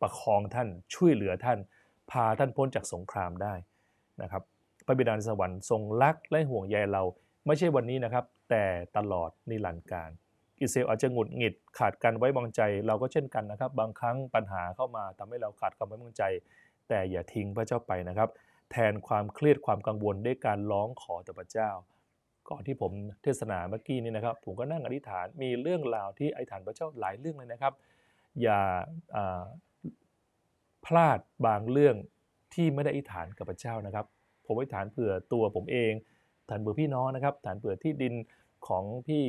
[0.00, 1.58] ประคองท่านช่วยเหลือท่าน
[2.10, 3.54] พาท่านพ้นจากสงครามได้
[4.22, 4.42] นะครับ
[4.86, 7.02] พระบิดาในสวรรค์ทรงรักและห่วงใยเรา
[7.46, 10.10] ไม่ใช่วันนี้นะครับ แต่ตลอดนิรันดร์การ
[10.60, 16.22] อิสราเอลอาจจะหงุดหงิดขาดการไว้วางใจ เราก็เช่นกันนะครับ บางครั้งปัญหาเข้ามาทำให้เราขาดความไว้วางใจ
[16.88, 18.28] แต่อย่าทิ้งพระเจ้าไปนะครับ
[18.70, 21.70] แทนความเครียดความกังวลด้วยการร้องขอต่อพระเจ้า
[22.48, 27.72] ก่อนที่ผมเทศนาเมื่อกี้นี้นะครับ ผมก็นั่งอธิษฐานมีเรื่องราวที่อธิษฐานพระเจ้าหลายเรื่องเลยนะครับ
[28.42, 28.60] อย่า
[30.84, 31.96] พลาดบางเรื่อง
[32.54, 34.06] ที่ไม่ได้อธิษฐานกับพระเจ้านะครับ
[34.46, 35.92] ผมอธิษฐานเผื่อตัวผมเอง
[36.48, 38.14] ฐานเผื่อพี่น้องนะครับฐานเผื่อที่ดิน
[38.68, 39.24] ของพี่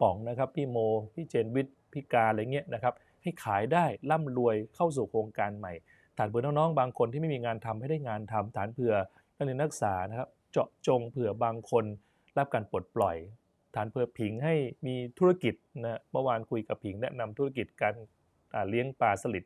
[0.00, 0.78] ป๋องนะครับพี่โม
[1.14, 5.72] พี่เจนวิทย์พี่กาอะไรเงี้ยนะครับให้ขายได้ร่ำรวยเข้าสู่โครงการใหม่
[6.18, 8.94] ฐานเผื่อน้องๆบางคนที่ไม่มีงานทำให้ได้งานทำฐานเผื่อ
[9.36, 11.84] นักเรียนนักศึกษานะครับเจาะจงเผื่อบางคน
[12.38, 13.16] รับการปลดปล่อย
[13.74, 14.54] ฐานเผื่อผิงให้
[14.86, 17.94] มีธุรกิจนะเมื่อวานคุยกับผิงแนะนำธุรกิจการ
[18.70, 19.44] เลี้ยงปลาสลิด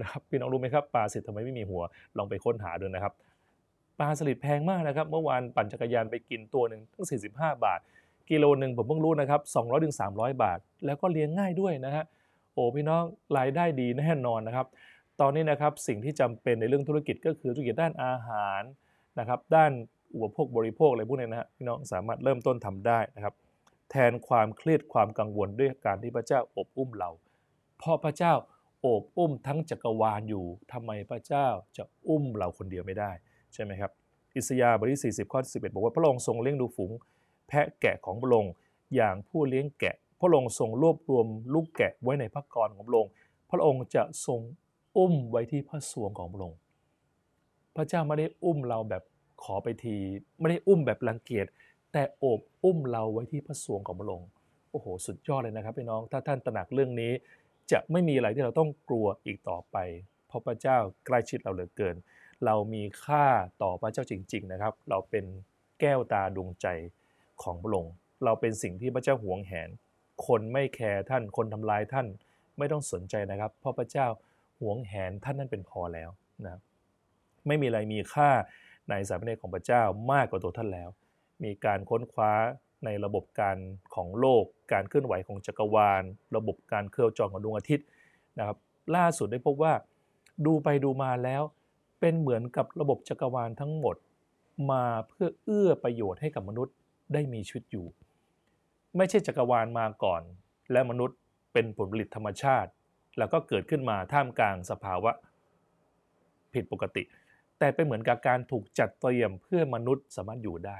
[0.00, 1.82] นะครับพี่น้องรู้ไหมครับปลาสลิดทำไมไม่มีหัว
[2.16, 3.12] ลองไปค้นหาดูนะครับ
[4.00, 7.80] ปลาสลิดแพงมากนะครับ เมื่อวานปั่นจักรยานไปกินตัวหนึ่งตั้ง 45 บาท
[8.30, 12.04] กิโลหนึ่งผมเพิ่งรู้นะครับ200ถึง300 บาท แล้วก็เลี้ยงง่ายด้วยนะฮะ
[12.52, 13.02] โอ้พี่น้อง
[13.38, 14.66] รายได้ดีแน่นอนนะครับ
[15.20, 18.62] ตอนนี้นะครับสิ่งที่จำเป็นในเรื่องธุรกิจก็คือธุรกิจด้านอาหาร
[19.18, 19.72] นะครับ ด้าน
[20.14, 23.34] อุปโภคบริโภคอะไรพวกนี้นะฮะพี่น้องสามารถเริ่มต้นทำได้นะครับ
[23.90, 27.10] แทนความเครียดความกังวลด้วยการที่พระเจ้าอบอุ้มเรา
[27.78, 28.32] เพราะพระเจ้า
[28.80, 33.10] โอบอุ้มทั้งจักรวาลอยู่ทำไมพระเจ้าจะอุ้มเราคนเดียวไม่ได้
[33.54, 33.90] ใช่ไหมครับ
[34.36, 36.92] อิสยาบทที่40 ข้อ11 บอกว่าพระองค์ทรงเลี้ยงดูฝูง
[37.48, 38.52] แพะแกะของพระองค์
[38.94, 43.10] อย่างผู้เลี้ยงแกะ พระองค์ทรงรวบรวมลูกแกะไว้ในพระกรของพระองค์
[43.50, 44.40] พระองค์จะทรง
[44.96, 46.58] อุ้มไว้ที่พระสวงของพระองค์
[47.76, 49.02] พระเจ้าไม่ได้อุ้มเราแบบ
[49.42, 49.96] ขอไปที
[50.38, 51.46] ไม่ได้อุ้มแบบรังเกียจ
[51.92, 54.28] แต่โอบอุ้มเราไว้ที่พระสวงของพระองค์
[54.70, 57.12] โอ้โห สุดยอดเลยนะครับพี่น้องถ้าท่านตระหนักเรื่องนี้
[57.72, 59.76] จะไม่มีอะไรที่เราต้องกลัวอีกต่อไป
[60.26, 61.96] เพราะพระเจ้าใกล้ชิดเราเหลือเกิน
[62.44, 63.26] เรามีค่า
[63.62, 65.24] ต่อพระเจ้าจริง ๆ นะครับ เราเป็น
[65.80, 66.66] แก้วตาดวงใจ
[67.42, 69.68] ของพระองค์เราเป็นสิ่งที่พระเจ้าหวงแหน
[70.26, 72.06] คนไม่แคร์ท่าน คนทำลายท่าน
[72.58, 74.06] ไม่ต้องสนใจนะครับ เพราะพระเจ้า
[74.60, 76.10] หวงแหนท่านนั่นเป็นพอแล้ว
[76.44, 76.60] นะ
[77.46, 78.30] ไม่มีอะไรมีค่า
[78.88, 80.88] ในสายพระเนตรของพระเจ้ามากกว่าตัวท่านแล้ว
[81.44, 82.32] มีการค้นคว้า
[82.84, 83.56] ในระบบการ
[83.94, 86.02] ของโลก การเคลื่อนไหวของจักรวาล
[86.36, 87.86] ระบบการเคลื่อนจรของดวงอาทิตย์
[88.38, 88.56] นะครับ
[88.96, 89.72] ล่าสุดได้พบว่า
[90.46, 91.42] ดูไปดูมาแล้ว
[92.00, 93.96] เป็นเหมือนกับระบบจักรวาลทั้งหมด
[94.70, 96.74] มาเพื่อเอื้อประโยชน์ให้กับมนุษย์
[97.12, 97.86] ได้มีชีวิตอยู่
[98.96, 100.22] ไม่ใช่จักรวาลมาก่อน
[100.72, 101.18] และมนุษย์
[101.52, 102.70] เป็นผลผลิตธรรมชาติ
[103.18, 105.12] แล้วก็เกิดขึ้นมาท่ามกลางสภาวะ
[106.54, 107.02] ผิดปกติ
[107.58, 110.78] แต่เป็นเหมือนกับการถูกจัดเตรียมเพื่อมนุษย์สามารถอยู่ได้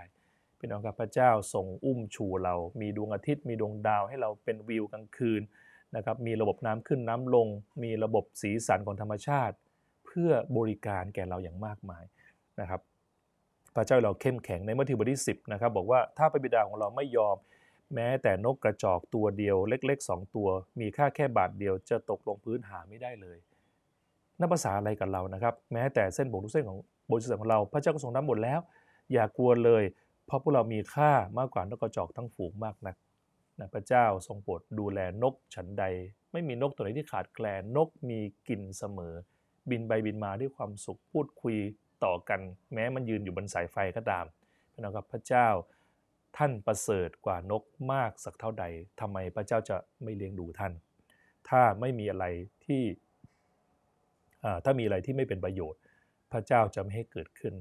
[0.59, 5.43] พี่น้องครับพระเจ้าทรงอุ้มชูเรา มีดวงอาทิตย์ มีดวงดาวให้เราเป็นวิวกลางคืน
[5.97, 7.49] นะครับ มีระบบน้ำขึ้นน้ำลง
[7.83, 9.57] มีระบบสีสันของธรรมชาติ
[10.11, 12.05] พื่อบริการแก่เราอย่างมากมาย
[12.61, 12.81] นะครับ
[13.75, 17.37] พระเจ้าเราเข้มแข็งในมัทธิวบทที่10นะครับบอกว่าถ้าพระบิดาของเราไม่ยอม
[17.95, 20.49] แม้แต่นกกระจอกตัวเดียวเล็กๆ 2 ตัว
[20.81, 23.39] มีค่าแค่บาทเดียวจะตกลงพื้นหาไม่ได้เลย
[24.41, 26.79] นับภาษาอะไรกับเรานะครับ แม้แต่เส้นบงทุกเส้นของ
[27.11, 28.61] บนเส้นของเรา พระเจ้าก็ทรงนับหมดแล้ว
[29.13, 29.85] อย่ากลัวเลย
[30.27, 32.97] เพราะพวกเรามีค่ามากกว่านกกระจอกทั้งฝูงมากนัก
[33.61, 35.85] นะพระเจ้าทรงโปรดดูแลนกฉันใด
[36.33, 39.15] ไม่มีนกตัวไหนที่ขาดแคลนนกมีกินเสมอ
[39.71, 41.57] บินไปบินมาด้วยความสุขพูดคุย
[42.05, 42.41] ต่อกัน
[42.73, 44.25] แม้มันยืนอยู่บนสายไฟก็ตาม
[44.73, 45.49] พี่นะครับพระเจ้า
[46.37, 48.65] ท่านประเสริฐกว่านกมากสักเท่าใด
[49.01, 50.73] ทำไมพระเจ้าจะไม่เลี้ยงดูท่าน
[51.49, 52.25] ถ้าไม่มีอะไร
[52.65, 52.83] ที่
[54.65, 55.81] ถ้ามีอะไรที่ไม่เป็นประโยชน์
[56.33, 57.55] พระเจ้าจะไม่ให้เกิดขึ้น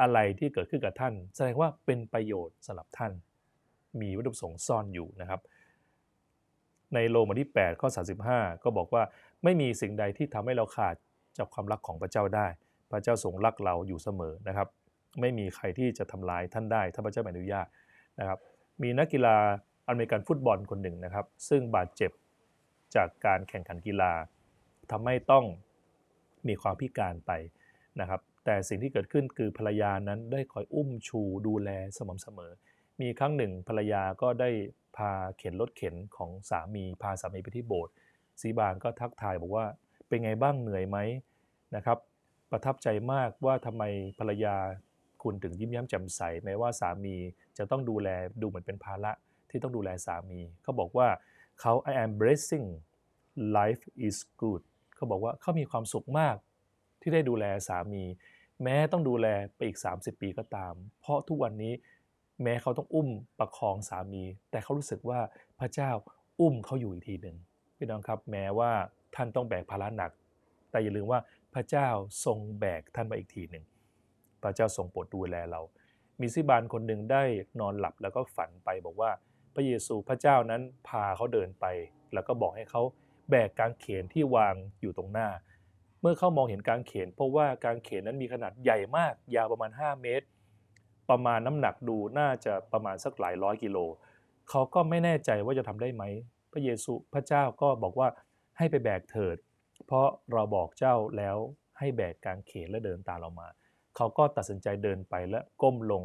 [0.00, 3.12] อะไรที่เกิดขึ้นกับท่าน แสดงว่าเป็นประโยชน์สำหรับท่าน
[4.00, 5.40] มีวัตถุประสงค์ซ่อนอยู่นะครับ
[6.94, 7.88] ในโลมาที่ 8 ข้อ
[8.26, 9.02] 35 ก็บอกว่า
[9.44, 10.96] ไม่มีสิ่งใดที่ทำให้เราขาด
[11.38, 12.46] จากความรักของพระเจ้าได้
[12.90, 14.68] พระเจ้าทรงรักเราอยู่เสมอนะครับ
[15.20, 17.66] ไม่มีใครที่จะทำลายท่านได้ ถ้าพระเจ้าไม่อนุญาต
[18.20, 18.38] นะครับ
[18.82, 19.36] มีนักกีฬา
[19.88, 22.10] อเมริกันฟุตบอลคนหนึ่งนะครับ ซึ่งบาดเจ็บ
[22.94, 24.12] จากการแข่งขันกีฬา
[24.90, 25.44] ทำให้ต้อง
[26.48, 27.32] มีความพิการไป
[28.00, 32.52] นะครับ แต่สิ่งที่เกิดขึ้นคือภรรยานั้นได้คอยอุ้มชูดูแลสม่ำเสมอ
[33.00, 34.50] มีครั้งหนึ่งภรรยาก็ได้
[34.96, 37.94] พาเข็นรถเข็นของสามีพาสามีไปที่โบสถ์
[38.40, 39.66] สีบานก็ทักทายบอกว่า
[40.08, 40.98] เป็นไงบ้างเหนื่อยไหม
[41.76, 41.98] นะครับ
[42.50, 43.82] ประทับใจมากว่าทำไม
[44.18, 44.56] ภรรยา
[45.22, 47.16] คุณถึงยิ้มย้มแจ่มใสแม้ว่าสามี
[47.58, 48.08] จะต้องดูแล
[48.40, 49.12] ดูเหมือนเป็นภาระ
[49.50, 51.08] ที่ต้องดูแลสามี เขาบอกว่า
[51.60, 52.66] เขา I am blessing
[53.58, 54.62] life is good
[54.96, 56.36] เขาบอกว่าเขามีความสุขมาก
[57.00, 58.04] ที่ได้ดูแลสามี
[58.62, 61.72] แม้ต้องดูแลไปอีก 30 ปีก็ตาม เพราะทุกวันนี้
[62.42, 65.20] แม้เขาต้องอุ้มประคองสามี แต่เขารู้สึกว่า
[65.58, 65.90] พระเจ้า
[66.40, 67.36] อุ้มเขาอยู่อีกทีหนึ่ง
[67.76, 68.72] พี่น้องครับ แม้ว่า
[69.16, 70.10] ท่านต้องแบกภาระหนัก
[70.70, 71.20] แต่อย่าลืมว่า
[71.54, 71.88] พระเจ้า
[72.24, 73.64] ทรงแบกท่านไปอีกทีหนึ่ง
[74.42, 75.60] พระเจ้าทรงโปรดดูแลเรา
[76.20, 77.22] มีซิบานคนหนึ่งได้
[77.60, 79.10] นอนหลับแล้วก็ฝันไปบอกว่า
[79.54, 81.66] พระเยซูพระเจ้านั้นพาเขาเดินไป
[82.14, 82.82] แล้วก็บอกให้เขา
[83.30, 85.28] แบกกางเขนที่วางอยู่ตรงหน้า
[86.00, 90.26] เมื่อเขามองเห็นกางเขน เพราะว่ากางเขนนั้นมีขนาดใหญ่มาก ยาวประมาณ 5 เมตร
[91.10, 93.78] ประมาณน้ำหนักดูน่าจะประมาณสักหลายร้อยกิโล
[94.50, 96.04] เขาก็ไม่แน่ใจว่าจะทำได้ไหม
[96.52, 98.08] พระเยซูพระเจ้าก็บอกว่า
[98.58, 99.36] ให้ไปแบกเถิด
[99.86, 101.36] เพราะเราบอกเจ้าแล้ว
[101.78, 103.48] ให้แบกกางเขนและเดินตามเรามา
[103.96, 106.02] เขาก็ตัดสินใจเดินไปและก้มลง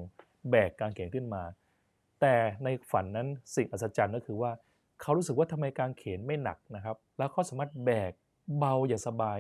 [0.52, 1.44] แบกกางเขนขึ้นมา
[2.22, 4.52] แต่ในฝันนั้นสิ่งอัศจรรย์ก็คือว่า
[5.02, 8.12] เขารู้สึกว่าทำไมกางเขนไม่หนักนะครับ แล้วเขาสามารถแบก
[8.58, 9.40] เบาอย่างสบาย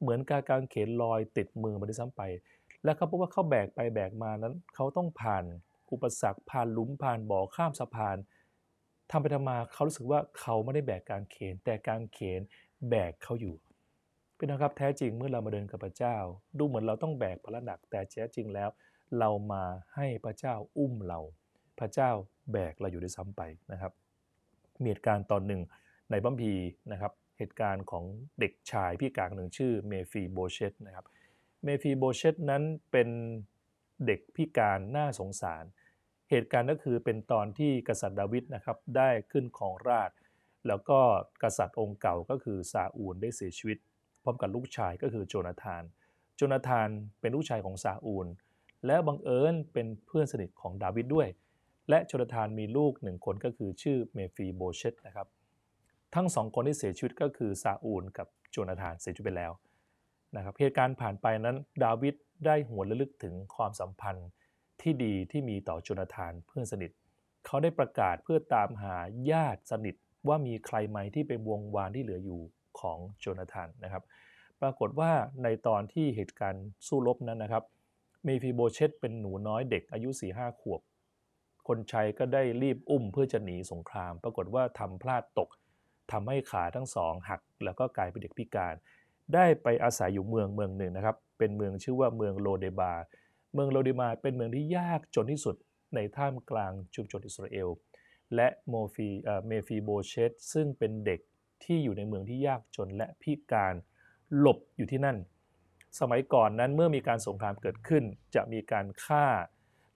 [0.00, 2.22] เหมือนการกางเขนลอยติดมือมาด้วยซ้ำไป
[2.84, 5.44] แล้วเขาพบว่าเขาแบกไปแบกมานั้น เขาต้องผ่าน
[5.92, 8.16] อุปสรรคผ่านหลุมผ่านบ่อข้ามสะพาน
[9.12, 12.40] ทำไปทำมาเขารู้สึกว่าเขาไม่ได้แบกกางเขน แต่กางเขน
[12.90, 13.54] แบกเขาอยู่
[14.36, 16.16] เป็นนะครับแท้จริงเมื่อเรามาเดินกับพระเจ้า
[16.58, 18.68] ดูเหมือนเราต้องแบกภาระหนัก แต่แท้จริงแล้ว
[19.18, 21.20] เรามาให้พระเจ้าอุ้มเรา
[21.78, 22.10] พระเจ้า
[22.52, 23.92] แบกเราอยู่ด้วยซ้ำไปนะครับ
[24.82, 25.60] มีเหตุการณ์ตอนหนึ่ง
[26.10, 26.52] ในบัมพี
[26.92, 28.04] นะครับเหตุการณ์ของ
[28.40, 31.06] เด็กชายพี่กลางหนึ่งชื่อเมฟีโบเชตนะครับ
[31.64, 33.08] เมฟีโบเชตนั้นเป็น
[34.06, 35.64] เด็กพิการน่าสงสาร
[36.32, 40.10] เหตุการณ์ก็คือเป็นตอนที่กษัตริย์ดาวิดนะครับได้ขึ้นของราช
[40.68, 40.98] แล้วก็
[41.42, 43.78] กษัตริย์องค์เก่าก็คือซาอูลได้เสียชีวิต
[44.22, 45.82] พร้อมกับลูกชายก็คือโจนาธาน
[46.36, 46.88] โจนาธาน
[47.20, 48.26] เป็นลูกชายของซาอูล
[48.86, 51.28] และบังเอิญเป็นเพื่อนสนิทของดาวิดด้วย
[51.88, 55.26] และโจนาธานมีลูกหนึ่งคนก็คือชื่อเมฟีโบเชตนะครับ
[56.14, 59.52] ทั้งสองคนที่เสียชีวิตก็คือซาอูลกับโจนาธานเสียชีวิตไปแล้ว
[60.36, 62.14] นะครับเหตุการณ์ผ่านไปนั้นดาวิด
[62.46, 64.28] ได้หวนระลึกถึงความสัมพันธ์
[64.82, 66.90] ที่ดีที่มีต่อโจนาธานเพื่อนสนิท
[67.46, 68.96] เขาได้ประกาศเพื่อตามหา
[69.30, 69.94] ญาติสนิท
[70.28, 72.40] ว่ามีใครไหมที่เป็นวงวานที่เหลืออยู่
[72.80, 74.02] ของโจนาธานนะครับ
[74.60, 77.64] ปรากฏว่าในตอนที่เหตุการณ์สู้รบนั้นนะครับ
[78.24, 80.80] เมฟีโบเชตเป็นหนูน้อยเด็กอายุ4-5ขวบ
[81.68, 85.48] คนใช้ก็ได้รีบอุ้มเพื่อจะหนีสงคราม ปรากฏว่าทำพลาดตก
[86.12, 88.74] ทำให้ขาทั้งสองหัก แล้วก็กลายเป็นเด็กพิการ
[89.34, 92.92] ได้ไปอาศัยอยู่เมืองเมืองหนึ่งนะครับ เป็นเมืองชื่อว่าเมืองโลเดบา
[93.52, 95.56] เมืองโลเดบาเป็นเมืองที่ยากจนที่สุด
[95.94, 97.68] ในท่ามกลางชุมชนอิสราเอล
[98.34, 99.08] และโมฟี
[99.46, 101.20] เมฟีโบเชตซึ่งเป็นเด็ก
[101.64, 103.74] ที่อยู่ในเมืองที่ยากจนและพิการ
[104.38, 105.16] หลบอยู่ที่นั่น
[106.00, 109.26] สมัยก่อนนั้นเมื่อมีการสงครามเกิดขึ้น จะมีการฆ่า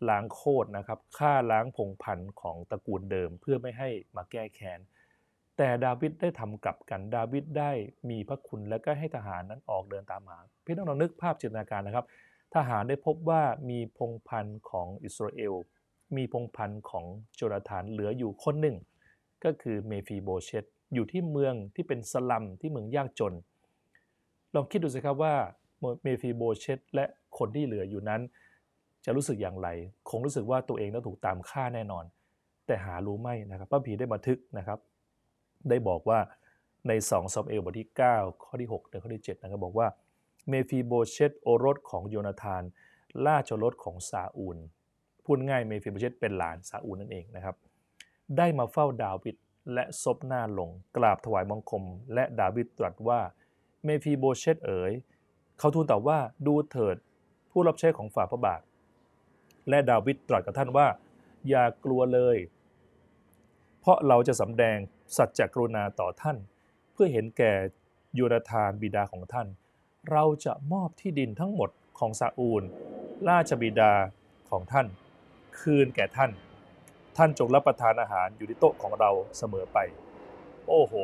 [0.08, 4.80] ล้างโคตรนะครับฆ่าล้างพงพันธุ์ของตระกูลเดิมเพื่อไม่ให้มาแก้แค้น
[5.56, 7.72] แต่ดาวิดได้ทำกลับกันดาวิดได้
[8.10, 12.06] มีพระคุณและก็ให้ทหารนั้นออกเดินตามหาพี่น้องลองนึกภาพจินตนาการนะครับ
[12.54, 15.54] ทหารได้พบว่ามีพงพันธ์ของอิสราเอล
[16.16, 17.04] มีพงพันธ์ของ
[17.34, 18.76] โจนาธานเหลืออยู่คนหนึ่ง
[19.44, 23.34] ก็คือเมฟีโบเชตอยู่ที่เมืองที่เป็นสลัมที่เมืองยากจน
[24.54, 25.34] ลองคิดดูสิครับว่า
[26.02, 27.04] เมฟีโบเชตและ
[27.38, 28.20] คนที่เหลืออยู่นั้น
[29.04, 29.68] จะรู้สึกอย่างไร
[30.10, 32.04] คงรู้สึกว่าตัวเองต้องถูกตามฆ่าแน่นอน
[32.66, 34.78] แต่หารู้ไม่นะครับพระคัมภีร์ได้บันทึกนะครับ
[35.68, 36.18] ได้บอกว่า
[36.88, 39.86] ใน2ซามูเอลบทที่ 9 ข้อที่6ถึงข้อที่7นะครับบอกว่า
[40.48, 42.62] เมฟีโบเชตโอรสของโยนาธาน
[43.26, 44.58] ราชโอรสของซาอูล
[45.24, 47.56] พูดง่ายเมฟีโบเชตเป็นหลานซาอูลนั่นเองนะครับ
[48.36, 49.36] ได้มาเฝ้าดาวิด
[49.74, 53.20] และซบหน้าลง กราบถวายบังคม และดาวิดตรัสว่า
[53.84, 54.92] เมฟีโบเชตเอ๋ย
[55.58, 56.96] เขาทูลตอบว่าดูเถิด
[57.50, 58.60] ผู้รับใช้ของฝ่าพระบาท
[59.68, 60.86] และดาวิดตรัสกับท่านว่า
[61.48, 62.36] อย่ากลัวเลย
[63.80, 64.78] เพราะเราจะสำแดง
[65.16, 66.36] สัจจกรุณาต่อท่าน
[66.92, 67.52] เพื่อเห็นแก่
[68.18, 69.46] ยูนาธานบิดาของท่าน
[70.10, 72.62] เราจะมอบที่ดินทั้งหมดของซาอูล
[73.28, 73.92] ราชบิดา
[74.50, 74.86] ของท่าน
[75.60, 76.30] คืนแก่ท่าน
[77.16, 79.78] ท่านจงรับประทานอาหารอยู่ที่โต๊ะของเราเสมอไป
[80.68, 80.94] โอ้โห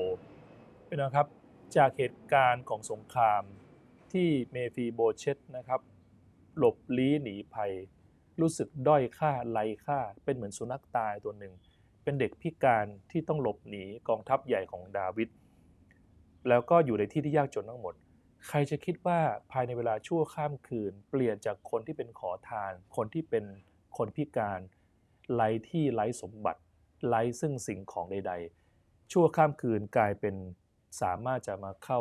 [0.87, 1.27] เป็นนะครับ
[1.77, 3.43] จากเหตุการณ์ของสงคราม
[4.13, 5.81] ที่เมฟีโบเชตนะครับ
[6.57, 7.73] หลบลี้หนีภัย
[8.41, 11.53] รู้สึกด้อยค่าไร้ค่า เป็นเหมือนสุนัขตายตัวหนึ่ง
[12.03, 15.29] เป็นเด็กพิการที่ต้องหลบหนีกองทัพใหญ่ของดาวิด
[16.49, 17.95] แล้วก็อยู่ในที่ที่ยากจนทั้งหมด
[18.49, 19.21] ใครจะคิดว่า
[19.53, 23.45] ภายในเวลาชั่วข้ามคืน เปลี่ยนจากคนที่เป็นขอทาน คนที่เป็น
[23.97, 24.61] คนพิการ
[25.35, 26.61] ไร้ที่ไร้สมบัติ
[27.09, 28.33] ไร้ซึ่งสิ่งของใด
[28.73, 30.35] ๆ ชั่วข้ามคืนกลายเป็น
[31.01, 32.01] สามารถจะมาเข้า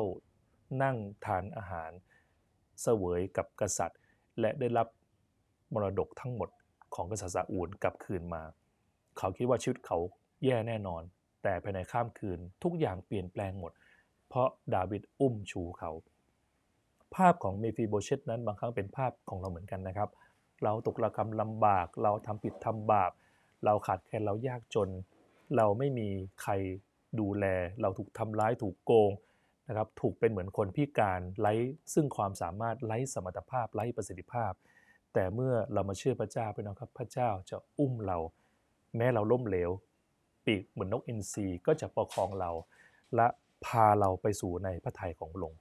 [0.84, 1.92] นั่งทานอาหาร
[2.82, 4.00] เสวยกับกษัตริย์
[4.40, 4.88] และได้รับ
[5.74, 6.50] มรดกทั้งหมด
[6.96, 8.44] ของกษัตริย์ซาอูลกลับคืนมา
[9.18, 9.98] เขาคิดว่าชีวิตเขา
[10.46, 11.02] แย่แน่นอน
[11.44, 13.72] แต่ภายในข้ามคืนทุกอย่างเปลี่ยนแปลงหมด
[14.28, 15.92] เพราะดาวิดอุ้มชูเขา
[17.16, 20.10] ภาพของเมฟีโบเชตนั้นบางครั้งเป็นภาพของเราเหมือนกันนะครับ
[20.64, 23.12] เราตกระกรรมลำบาก เราทำผิดทำบาป
[23.66, 24.90] เราขาดแคลนเรายากจน
[25.56, 26.10] เราไม่มี
[26.42, 26.54] ใคร
[27.20, 27.46] ดูแล
[27.82, 29.12] เราถูกทำร้ายถูกโกง
[29.68, 31.54] นะครับถูกเป็นเหมือนคนพิการไร้
[31.94, 34.52] ซึ่งความสามารถไร้สมรรถภาพไร้ประสิทธิภาพ
[35.14, 38.18] แต่เมื่อเรามาเชื่อพระเจ้าไปนะครับ พระเจ้าจะอุ้มเรา
[38.98, 39.72] แม้เราล้มเหลว
[40.46, 42.52] ปีกเหมือนนกอินทรีก็จะประคองเรา
[43.16, 43.28] และ
[43.66, 45.61] พาเราไปสู่ในพระทัยของพระองค์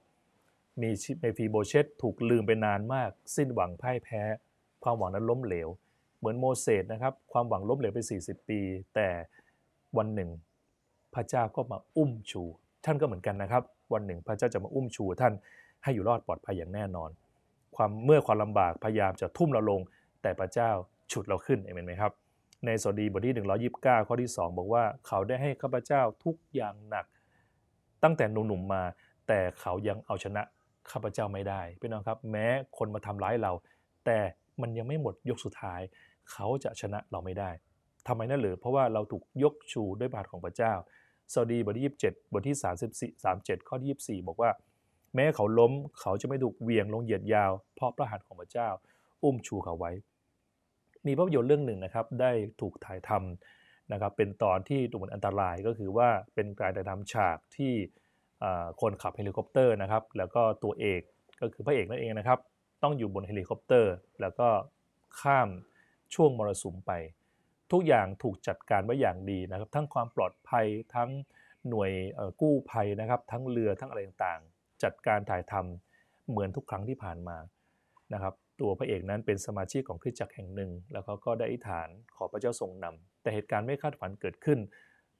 [0.81, 4.21] มีเมฟีโบเชตถูกลืมไปนานมาก สิ้นหวังพ่ายแพ้
[4.83, 5.69] ความหวังนั้นล้มเหลว
[6.19, 8.59] เหมือนโมเสสนะครับความหวังล้มเหลวไป 40 ปี
[8.95, 9.09] แต่
[9.97, 10.29] วันหนึ่ง
[11.15, 12.43] พระเจ้าก็มาอุ้มชู
[12.85, 15.33] ท่านก็เหมือนกันนะครับ วันหนึ่งพระเจ้าจะมาอุ้มชู ท่าน
[15.83, 17.09] ให้อยู่รอดปลอดภัยอย่างแน่นอน
[17.75, 19.81] ความเมื่อความลำบากพยายามจะทุ่มเราลง
[20.21, 20.69] แต่พระเจ้า
[21.11, 22.11] ฉุดเราขึ้นเอเมนไหมครับ
[22.65, 23.33] ในสดีบทที่
[23.71, 27.05] 129 ข้อที่ 2 บอกว่าเขาได้ให้ข้าพเจ้าทุกอย่างหนัก
[28.03, 28.83] ตั้งแต่หนุ่มๆมา
[29.27, 30.43] แต่เขายังเอาชนะ
[30.89, 33.51] ข้าพเจ้าไม่ได้พี่น้องครับ แม้คนมาทำร้ายเรา
[34.05, 34.19] แต่
[34.61, 35.81] มันยังไม่หมดยกสุดท้าย
[36.31, 37.51] เขาจะชนะเราไม่ได้
[38.07, 40.73] ทำไมนั่นหรือเพราะว่าเราถูกยกชูด้วยบาทของพระเจ้า
[41.33, 42.57] สดีบทที่27 บทที่
[43.11, 44.51] 34 37 ข้อที่24 บอกว่า
[45.15, 48.69] แม้เขาล้มเขาจะไม่ถูกเวียงลงเหยียดยาว เพราะพระหัตถ์ของพระเจ้า
[49.23, 49.91] อุ้มชูเขาไว้
[51.05, 57.73] มีภาพยนตร์เรื่องหนึ่งนะครับได้ถูกถ่ายทำนะครับเป็นตอนที่ดูเหมือนอันตรายก็คือว่าเป็นการถ่ายทำฉากที่
[58.81, 61.01] คนขับเฮลิคอปเตอร์นะครับแล้วก็ตัวเอก
[61.41, 62.39] ก็คือพระเอกนั่นเองนะครับ
[62.83, 64.47] ต้องอยู่บนเฮลิคอปเตอร์ แล้วก็
[65.21, 65.49] ข้าม
[66.13, 66.91] ช่วงมรสุมไป
[67.71, 71.09] ทุกอย่างถูกจัดการไว้อย่างดีนะครับ ทั้งความปลอดภัยทั้ง
[71.69, 71.91] หน่วย
[72.41, 77.37] กู้ภัยนะครับ ทั้งเรือทั้งอะไรต่างๆ จัดการถ่ายทำเหมือนทุกครั้งที่ผ่านมา
[78.13, 84.59] นะครับ ตัวพระเอกนั้นเป็นสมาชิกของคริสตจักรแห่งหนึ่ง แล้วเขาก็ได้อธิษฐานขอพระเจ้าทรงนำแต่เหตุการณ์ไม่คาดฝันเกิดขึ้น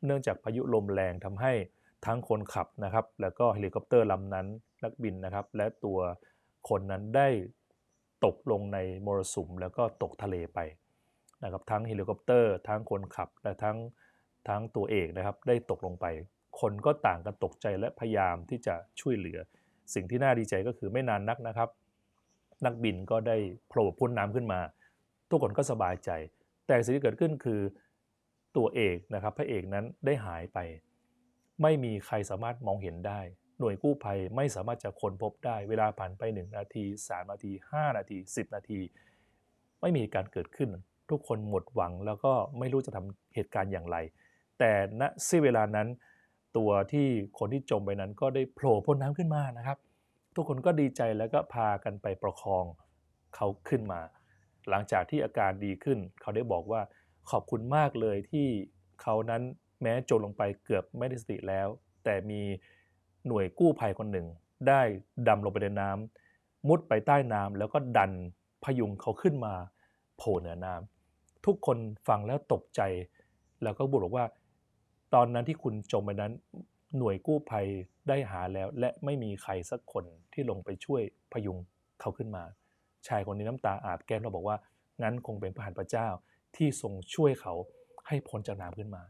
[0.06, 1.54] เนื่องจากพายุลมแรงทำให้
[2.06, 4.48] ทั้งคนขับนะครับ แล้วก็เฮลิคอปเตอร์ลำนั้น
[4.84, 6.00] นักบินนะครับ และตัว
[6.70, 7.28] คนนั้นได้
[8.26, 10.60] ตกลงในมรสุมแล้วก็ตกทะเลไป
[11.44, 13.78] นะครับทั้งเฮลิคอปเตอร์ทั้งคนขับและทั้ง
[14.48, 16.06] ทั้งตัวเอกนะครับ ได้ตกลงไป
[16.60, 19.40] คนก็ต่างกันตกใจและพยายามที่จะช่วยเหลือ
[19.94, 21.70] สิ่งที่น่าดีใจก็คือไม่นานนักนะครับ
[22.66, 23.38] นักบินก็ได้
[23.68, 24.60] โผล่พ้นน้ำขึ้นมา
[25.30, 26.10] ทุกคนก็สบายใจ
[26.68, 27.62] แต่สิ่งที่เกิดขึ้นคือ
[28.58, 30.60] ตัวเอกนะครับ พระเอกนั้นได้หายไป
[31.62, 33.22] ไม่มีใครสามารถมองเห็นได้
[33.60, 38.80] หน่วยกู้ภัยไม่สามารถจะค้นพบได้ เวลาผ่านไป 1 นาที 3 นาที 5 นาที 10 นาที
[39.82, 40.70] ไม่มีการเกิดขึ้น
[41.10, 43.98] ทุกคนหมดหวังแล้วก็ไม่รู้จะทำเหตุการณ์อย่างไร
[44.60, 44.72] แต่
[45.02, 45.88] ณสิเวลานั้น
[46.58, 47.08] ตัวที่
[47.40, 49.78] คนที่จมไปนั้นก็ได้โผล่พ้นน้ำขึ้นมานะครับ
[50.36, 52.66] ทุกคนก็ดีใจแล้วก็พากันไปประคอง
[53.36, 54.02] เขาขึ้นมา
[54.70, 56.82] หลังจากที่อาการดีขึ้น เขาได้บอกว่า
[57.32, 58.48] ขอบคุณมากเลยที่
[59.02, 59.44] เขานั้น
[59.82, 61.68] แม้จมลงไปเกือบไม่ได้สติแล้ว
[62.04, 62.42] แต่มี
[63.28, 64.28] หน่วยกู้ภัยคนหนึ่ง
[64.68, 64.82] ได้
[65.28, 68.12] ดำลงไปในน้ำมุดไปใต้น้ำแล้วก็ดัน
[68.64, 69.54] พยุงเขาขึ้นมา
[70.18, 72.82] โผล่เหนือน้ำทุกคนฟังแล้วตกใจ
[73.64, 74.26] แล้วก็บอกว่า
[75.14, 76.34] ตอนนั้นที่คุณจมไปนั้น
[76.98, 77.68] หน่วยกู้ภัย
[78.08, 81.58] ได้หาแล้ว และไม่มีใครสักคนที่ลงไปช่วยพยุง
[82.02, 82.44] เขาขึ้นมา
[83.08, 84.58] ชายคนนี้น้ำตาอาบแก้มเราบอกว่า
[85.02, 86.08] งั้นคงเป็นพระหัตถ์พระเจ้า
[86.56, 87.54] ที่ทรงช่วยเขา
[88.08, 89.04] ให้พ้นจากน้ำขึ้นมา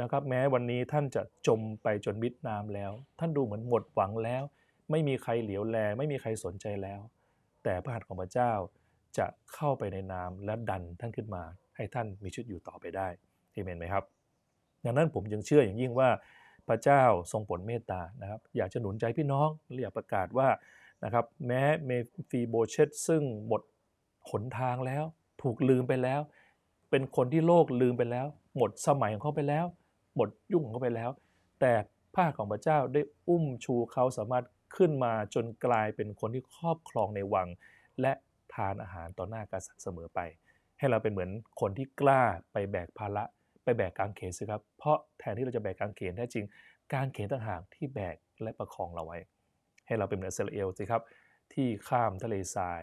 [0.00, 4.42] นะครับแม้วันนี้ท่านจะจมไปจนมิดน้ำแล้ว ท่านดูเหมือนหมดหวังแล้ว
[4.90, 7.00] ไม่มีใครเหลียวแล ไม่มีใครสนใจแล้ว
[7.64, 8.52] แต่พระหัตถ์ของพระเจ้า
[9.18, 11.42] จะเข้าไปในน้ำและดันท่านขึ้นมา
[11.76, 13.08] ให้ท่านมีชีวิตอยู่ต่อไปได้
[13.52, 14.04] เอเมนไหมครับ
[14.84, 16.08] ดังนั้นผมยังเชื่ออย่างยิ่งว่า
[16.68, 17.02] พระเจ้า
[17.32, 20.48] ทรงผลเมตตานะครับ อยากจะหนุนใจพี่น้องและอยากประกาศว่า
[21.04, 21.90] นะครับแม้เม
[22.30, 23.62] ฟีโบเชตซึ่งหมด
[24.30, 25.04] หนทางแล้ว
[25.42, 26.20] ถูกลืมไปแล้ว
[26.90, 28.26] เป็นคนที่โลกลืมไปแล้ว
[28.56, 29.66] หมดสมัยของเขาไปแล้ว
[30.16, 31.10] หมดยุ่งของเขาไปแล้ว
[31.60, 31.72] แต่
[32.14, 34.44] พระของพระเจ้าได้อุ้มชูเขาสามารถ
[34.76, 37.48] ขึ้นมาจนกลายเป็นคนที่ครอบครองในวัง
[38.00, 38.12] และ
[38.54, 40.20] ทานอาหารต่อหน้ากษัตริย์เสมอไป
[40.78, 42.22] ให้เราเป็นเหมือนคนที่กล้า
[42.52, 43.24] ไปแบกภาระ
[43.64, 46.44] ไปแบกกางเขนสิครับ เพราะแทนที่เราจะแบกกางเขนแท้จริง
[46.94, 49.18] การเขนต่างหากที่แบกและประคองเราไว้
[49.86, 51.02] ให้เราเป็นเหมือนอิสราเอลสิครับ
[51.52, 52.82] ที่ข้ามทะเลทราย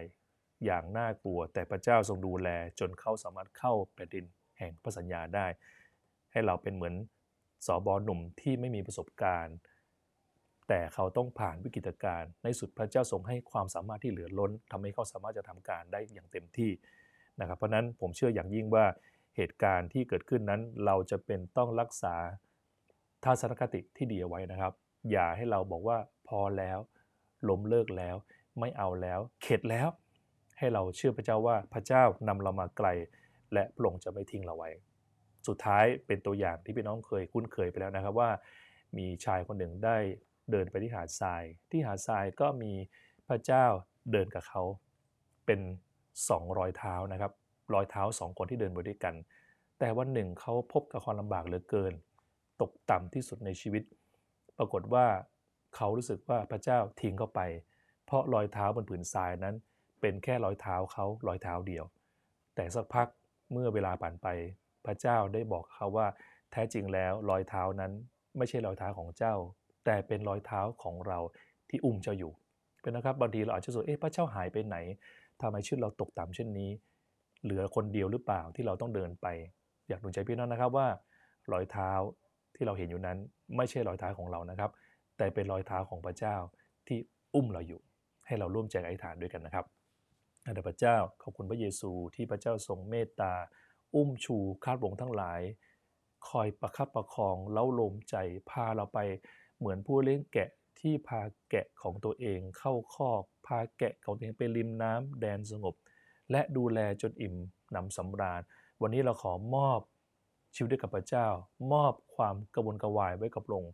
[0.65, 4.25] อย่างน่ากลัว แต่พระเจ้าทรงดูแลจนเขาสามารถเข้าแผ่นดิน
[4.57, 5.47] แห่งพระสัญญาได้
[6.31, 6.95] ให้เราเป็นเหมือน
[7.65, 9.55] สอบอหนุ่มที่ไม่มีประสบการณ์
[10.67, 16.71] แต่เขาต้องผ่านวิกฤตการณ์ในสุดพระเจ้าทรงให้ความสามารถที่เหลือล้นทำให้เขาสามารถจะทำการได้อย่างเต็มที่
[17.39, 18.85] นะครับเพราะนั้นผมเชื่ออย่างยิ่งว่า
[19.35, 22.15] เหตุการณ์ที่เกิดขึ้นนั้น เราจะเป็นต้องรักษา
[23.23, 24.73] ทัศนคติที่ดีเอาไว้นะครับ
[25.11, 26.79] อย่าให้เราบอกว่าพอแล้ว
[27.49, 28.15] ล้มเลิกแล้ว
[28.59, 29.87] ไม่เอาแล้ว เข็ดแล้ว
[30.57, 32.87] ให้เราเชื่อพระเจ้าว่าพระเจ้านำเรามาไกล
[33.53, 34.69] และพระองค์จะไม่ทิ้งเราไว้
[35.49, 38.29] สุดท้ายเป็นตัวอย่างที่พี่น้องเคยคุ้นเคยไปแล้วนะครับว่า
[38.97, 39.97] มีชายคนหนึ่งได้
[40.51, 42.71] เดินไปที่หาดทราย ที่หาดทรายก็มี
[43.27, 43.65] พระเจ้า
[44.11, 44.63] เดินกับเขา
[45.45, 45.59] เป็น
[46.29, 47.31] สองรอยเท้านะครับ
[47.73, 49.15] รอยเท้าสองคนที่เดินไปด้วยกัน
[49.79, 51.93] แต่วันหนึ่งเขาพบกับความลำบากเหลือเกิน
[52.61, 53.83] ตกต่ำที่สุดในชีวิต
[54.57, 55.05] ปรากฏว่า
[55.75, 57.41] เขารู้สึกว่าพระเจ้าทิ้งเขาไป
[58.05, 59.55] เพราะรอยเท้าบนผืนทรายนั้น
[60.01, 61.85] เป็นแค่รอยเท้าเขารอยเท้าเดียว
[62.55, 63.07] แต่สักพัก
[63.51, 64.27] เมื่อเวลาผ่านไป
[64.85, 66.07] พระเจ้าได้บอกเขาว่า
[66.51, 67.91] แท้จริงแล้วรอยเท้านั้น
[68.37, 69.33] ไม่ใช่รอยเท้าของเจ้า
[69.85, 71.19] แต่เป็นรอยเท้าของเรา
[71.69, 72.31] ที่อุ้มเจ้าอยู่
[72.81, 74.77] เป็นนะครับบางทีเราอาจจะรู้เอ๊ะพระเจ้าหายไปไหน
[75.41, 76.69] ทำไมชีวิตเราตกต่ำเช่นนี้
[77.43, 79.27] เหลือคนเดียวหรือเปล่าที่เราต้องเดินไป
[79.87, 80.87] อยากหนุนใจพี่น้องนะครับว่า
[81.53, 81.91] รอยเท้า
[82.55, 83.17] ที่เราเห็นอยู่นั้น
[83.57, 84.71] ไม่ใช่รอยเท้าของเรานะครับ
[85.17, 86.35] แต่เป็นรอยเท้าของพระเจ้า
[86.87, 86.97] ที่
[87.35, 87.81] อุ้มเราอยู่
[88.25, 89.65] ให้เราร่วมใจอธิษฐานด้วยกันนะครับ
[90.45, 93.33] อาพระเจ้าขอบคุณพระเยซูที่พระเจ้าทรงเมตตา
[93.95, 95.41] อุ้มชูคาดวงทั้งหลาย
[96.29, 98.15] คอยประคับประคองเล้าลมใจ
[98.49, 98.99] พาเราไป
[99.57, 100.49] เหมือนผู้เลี้ยงแกะ
[100.79, 105.75] ที่พาแกะของตัวเองเข้าคอกพาแกะของตัวเองไปริมน้ำแดนสงบ
[106.31, 107.35] และดูแลจนอิ่ม
[107.71, 108.41] หนำสำราญ
[108.81, 109.79] วันนี้เราขอมอบ
[110.55, 111.27] ชีวิตให้กับพระเจ้า
[111.73, 113.73] มอบความกระวนกระวายไว้กับพระองค์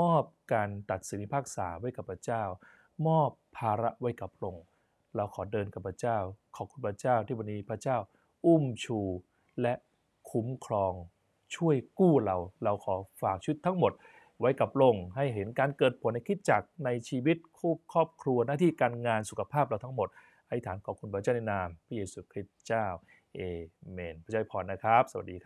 [0.00, 0.22] มอบ
[0.52, 2.42] การตัดสินพิพากษาไว้กับพระเจ้า
[3.06, 4.64] มอบภาระไว้กับพระองค์
[5.16, 6.18] เราขอเดินกับพระเจ้า
[6.56, 7.96] ขอบคุณพระเจ้าที่วันนี้พระเจ้า
[8.46, 9.00] อุ้มชู
[9.62, 9.74] และ
[10.30, 10.92] คุ้มครอง
[11.56, 13.92] ช่วยกู้เรา เราขอฝากชุดทั้งหมด
[14.40, 20.08] ไว้กับลงให้เห็นการเกิดผลในคิดจักในชีวิตคู่ครอบครัวหน้าที่การงานสุขภาพเราทั้งหมด
[20.48, 22.86] ให้ฐานขอบคุณพระเจ้าในนามพระเยซูคริสต์เจ้า
[23.34, 23.40] เอ
[23.92, 25.42] เมนพระเจ้าอวยพรนะครับ สวัสดีครับ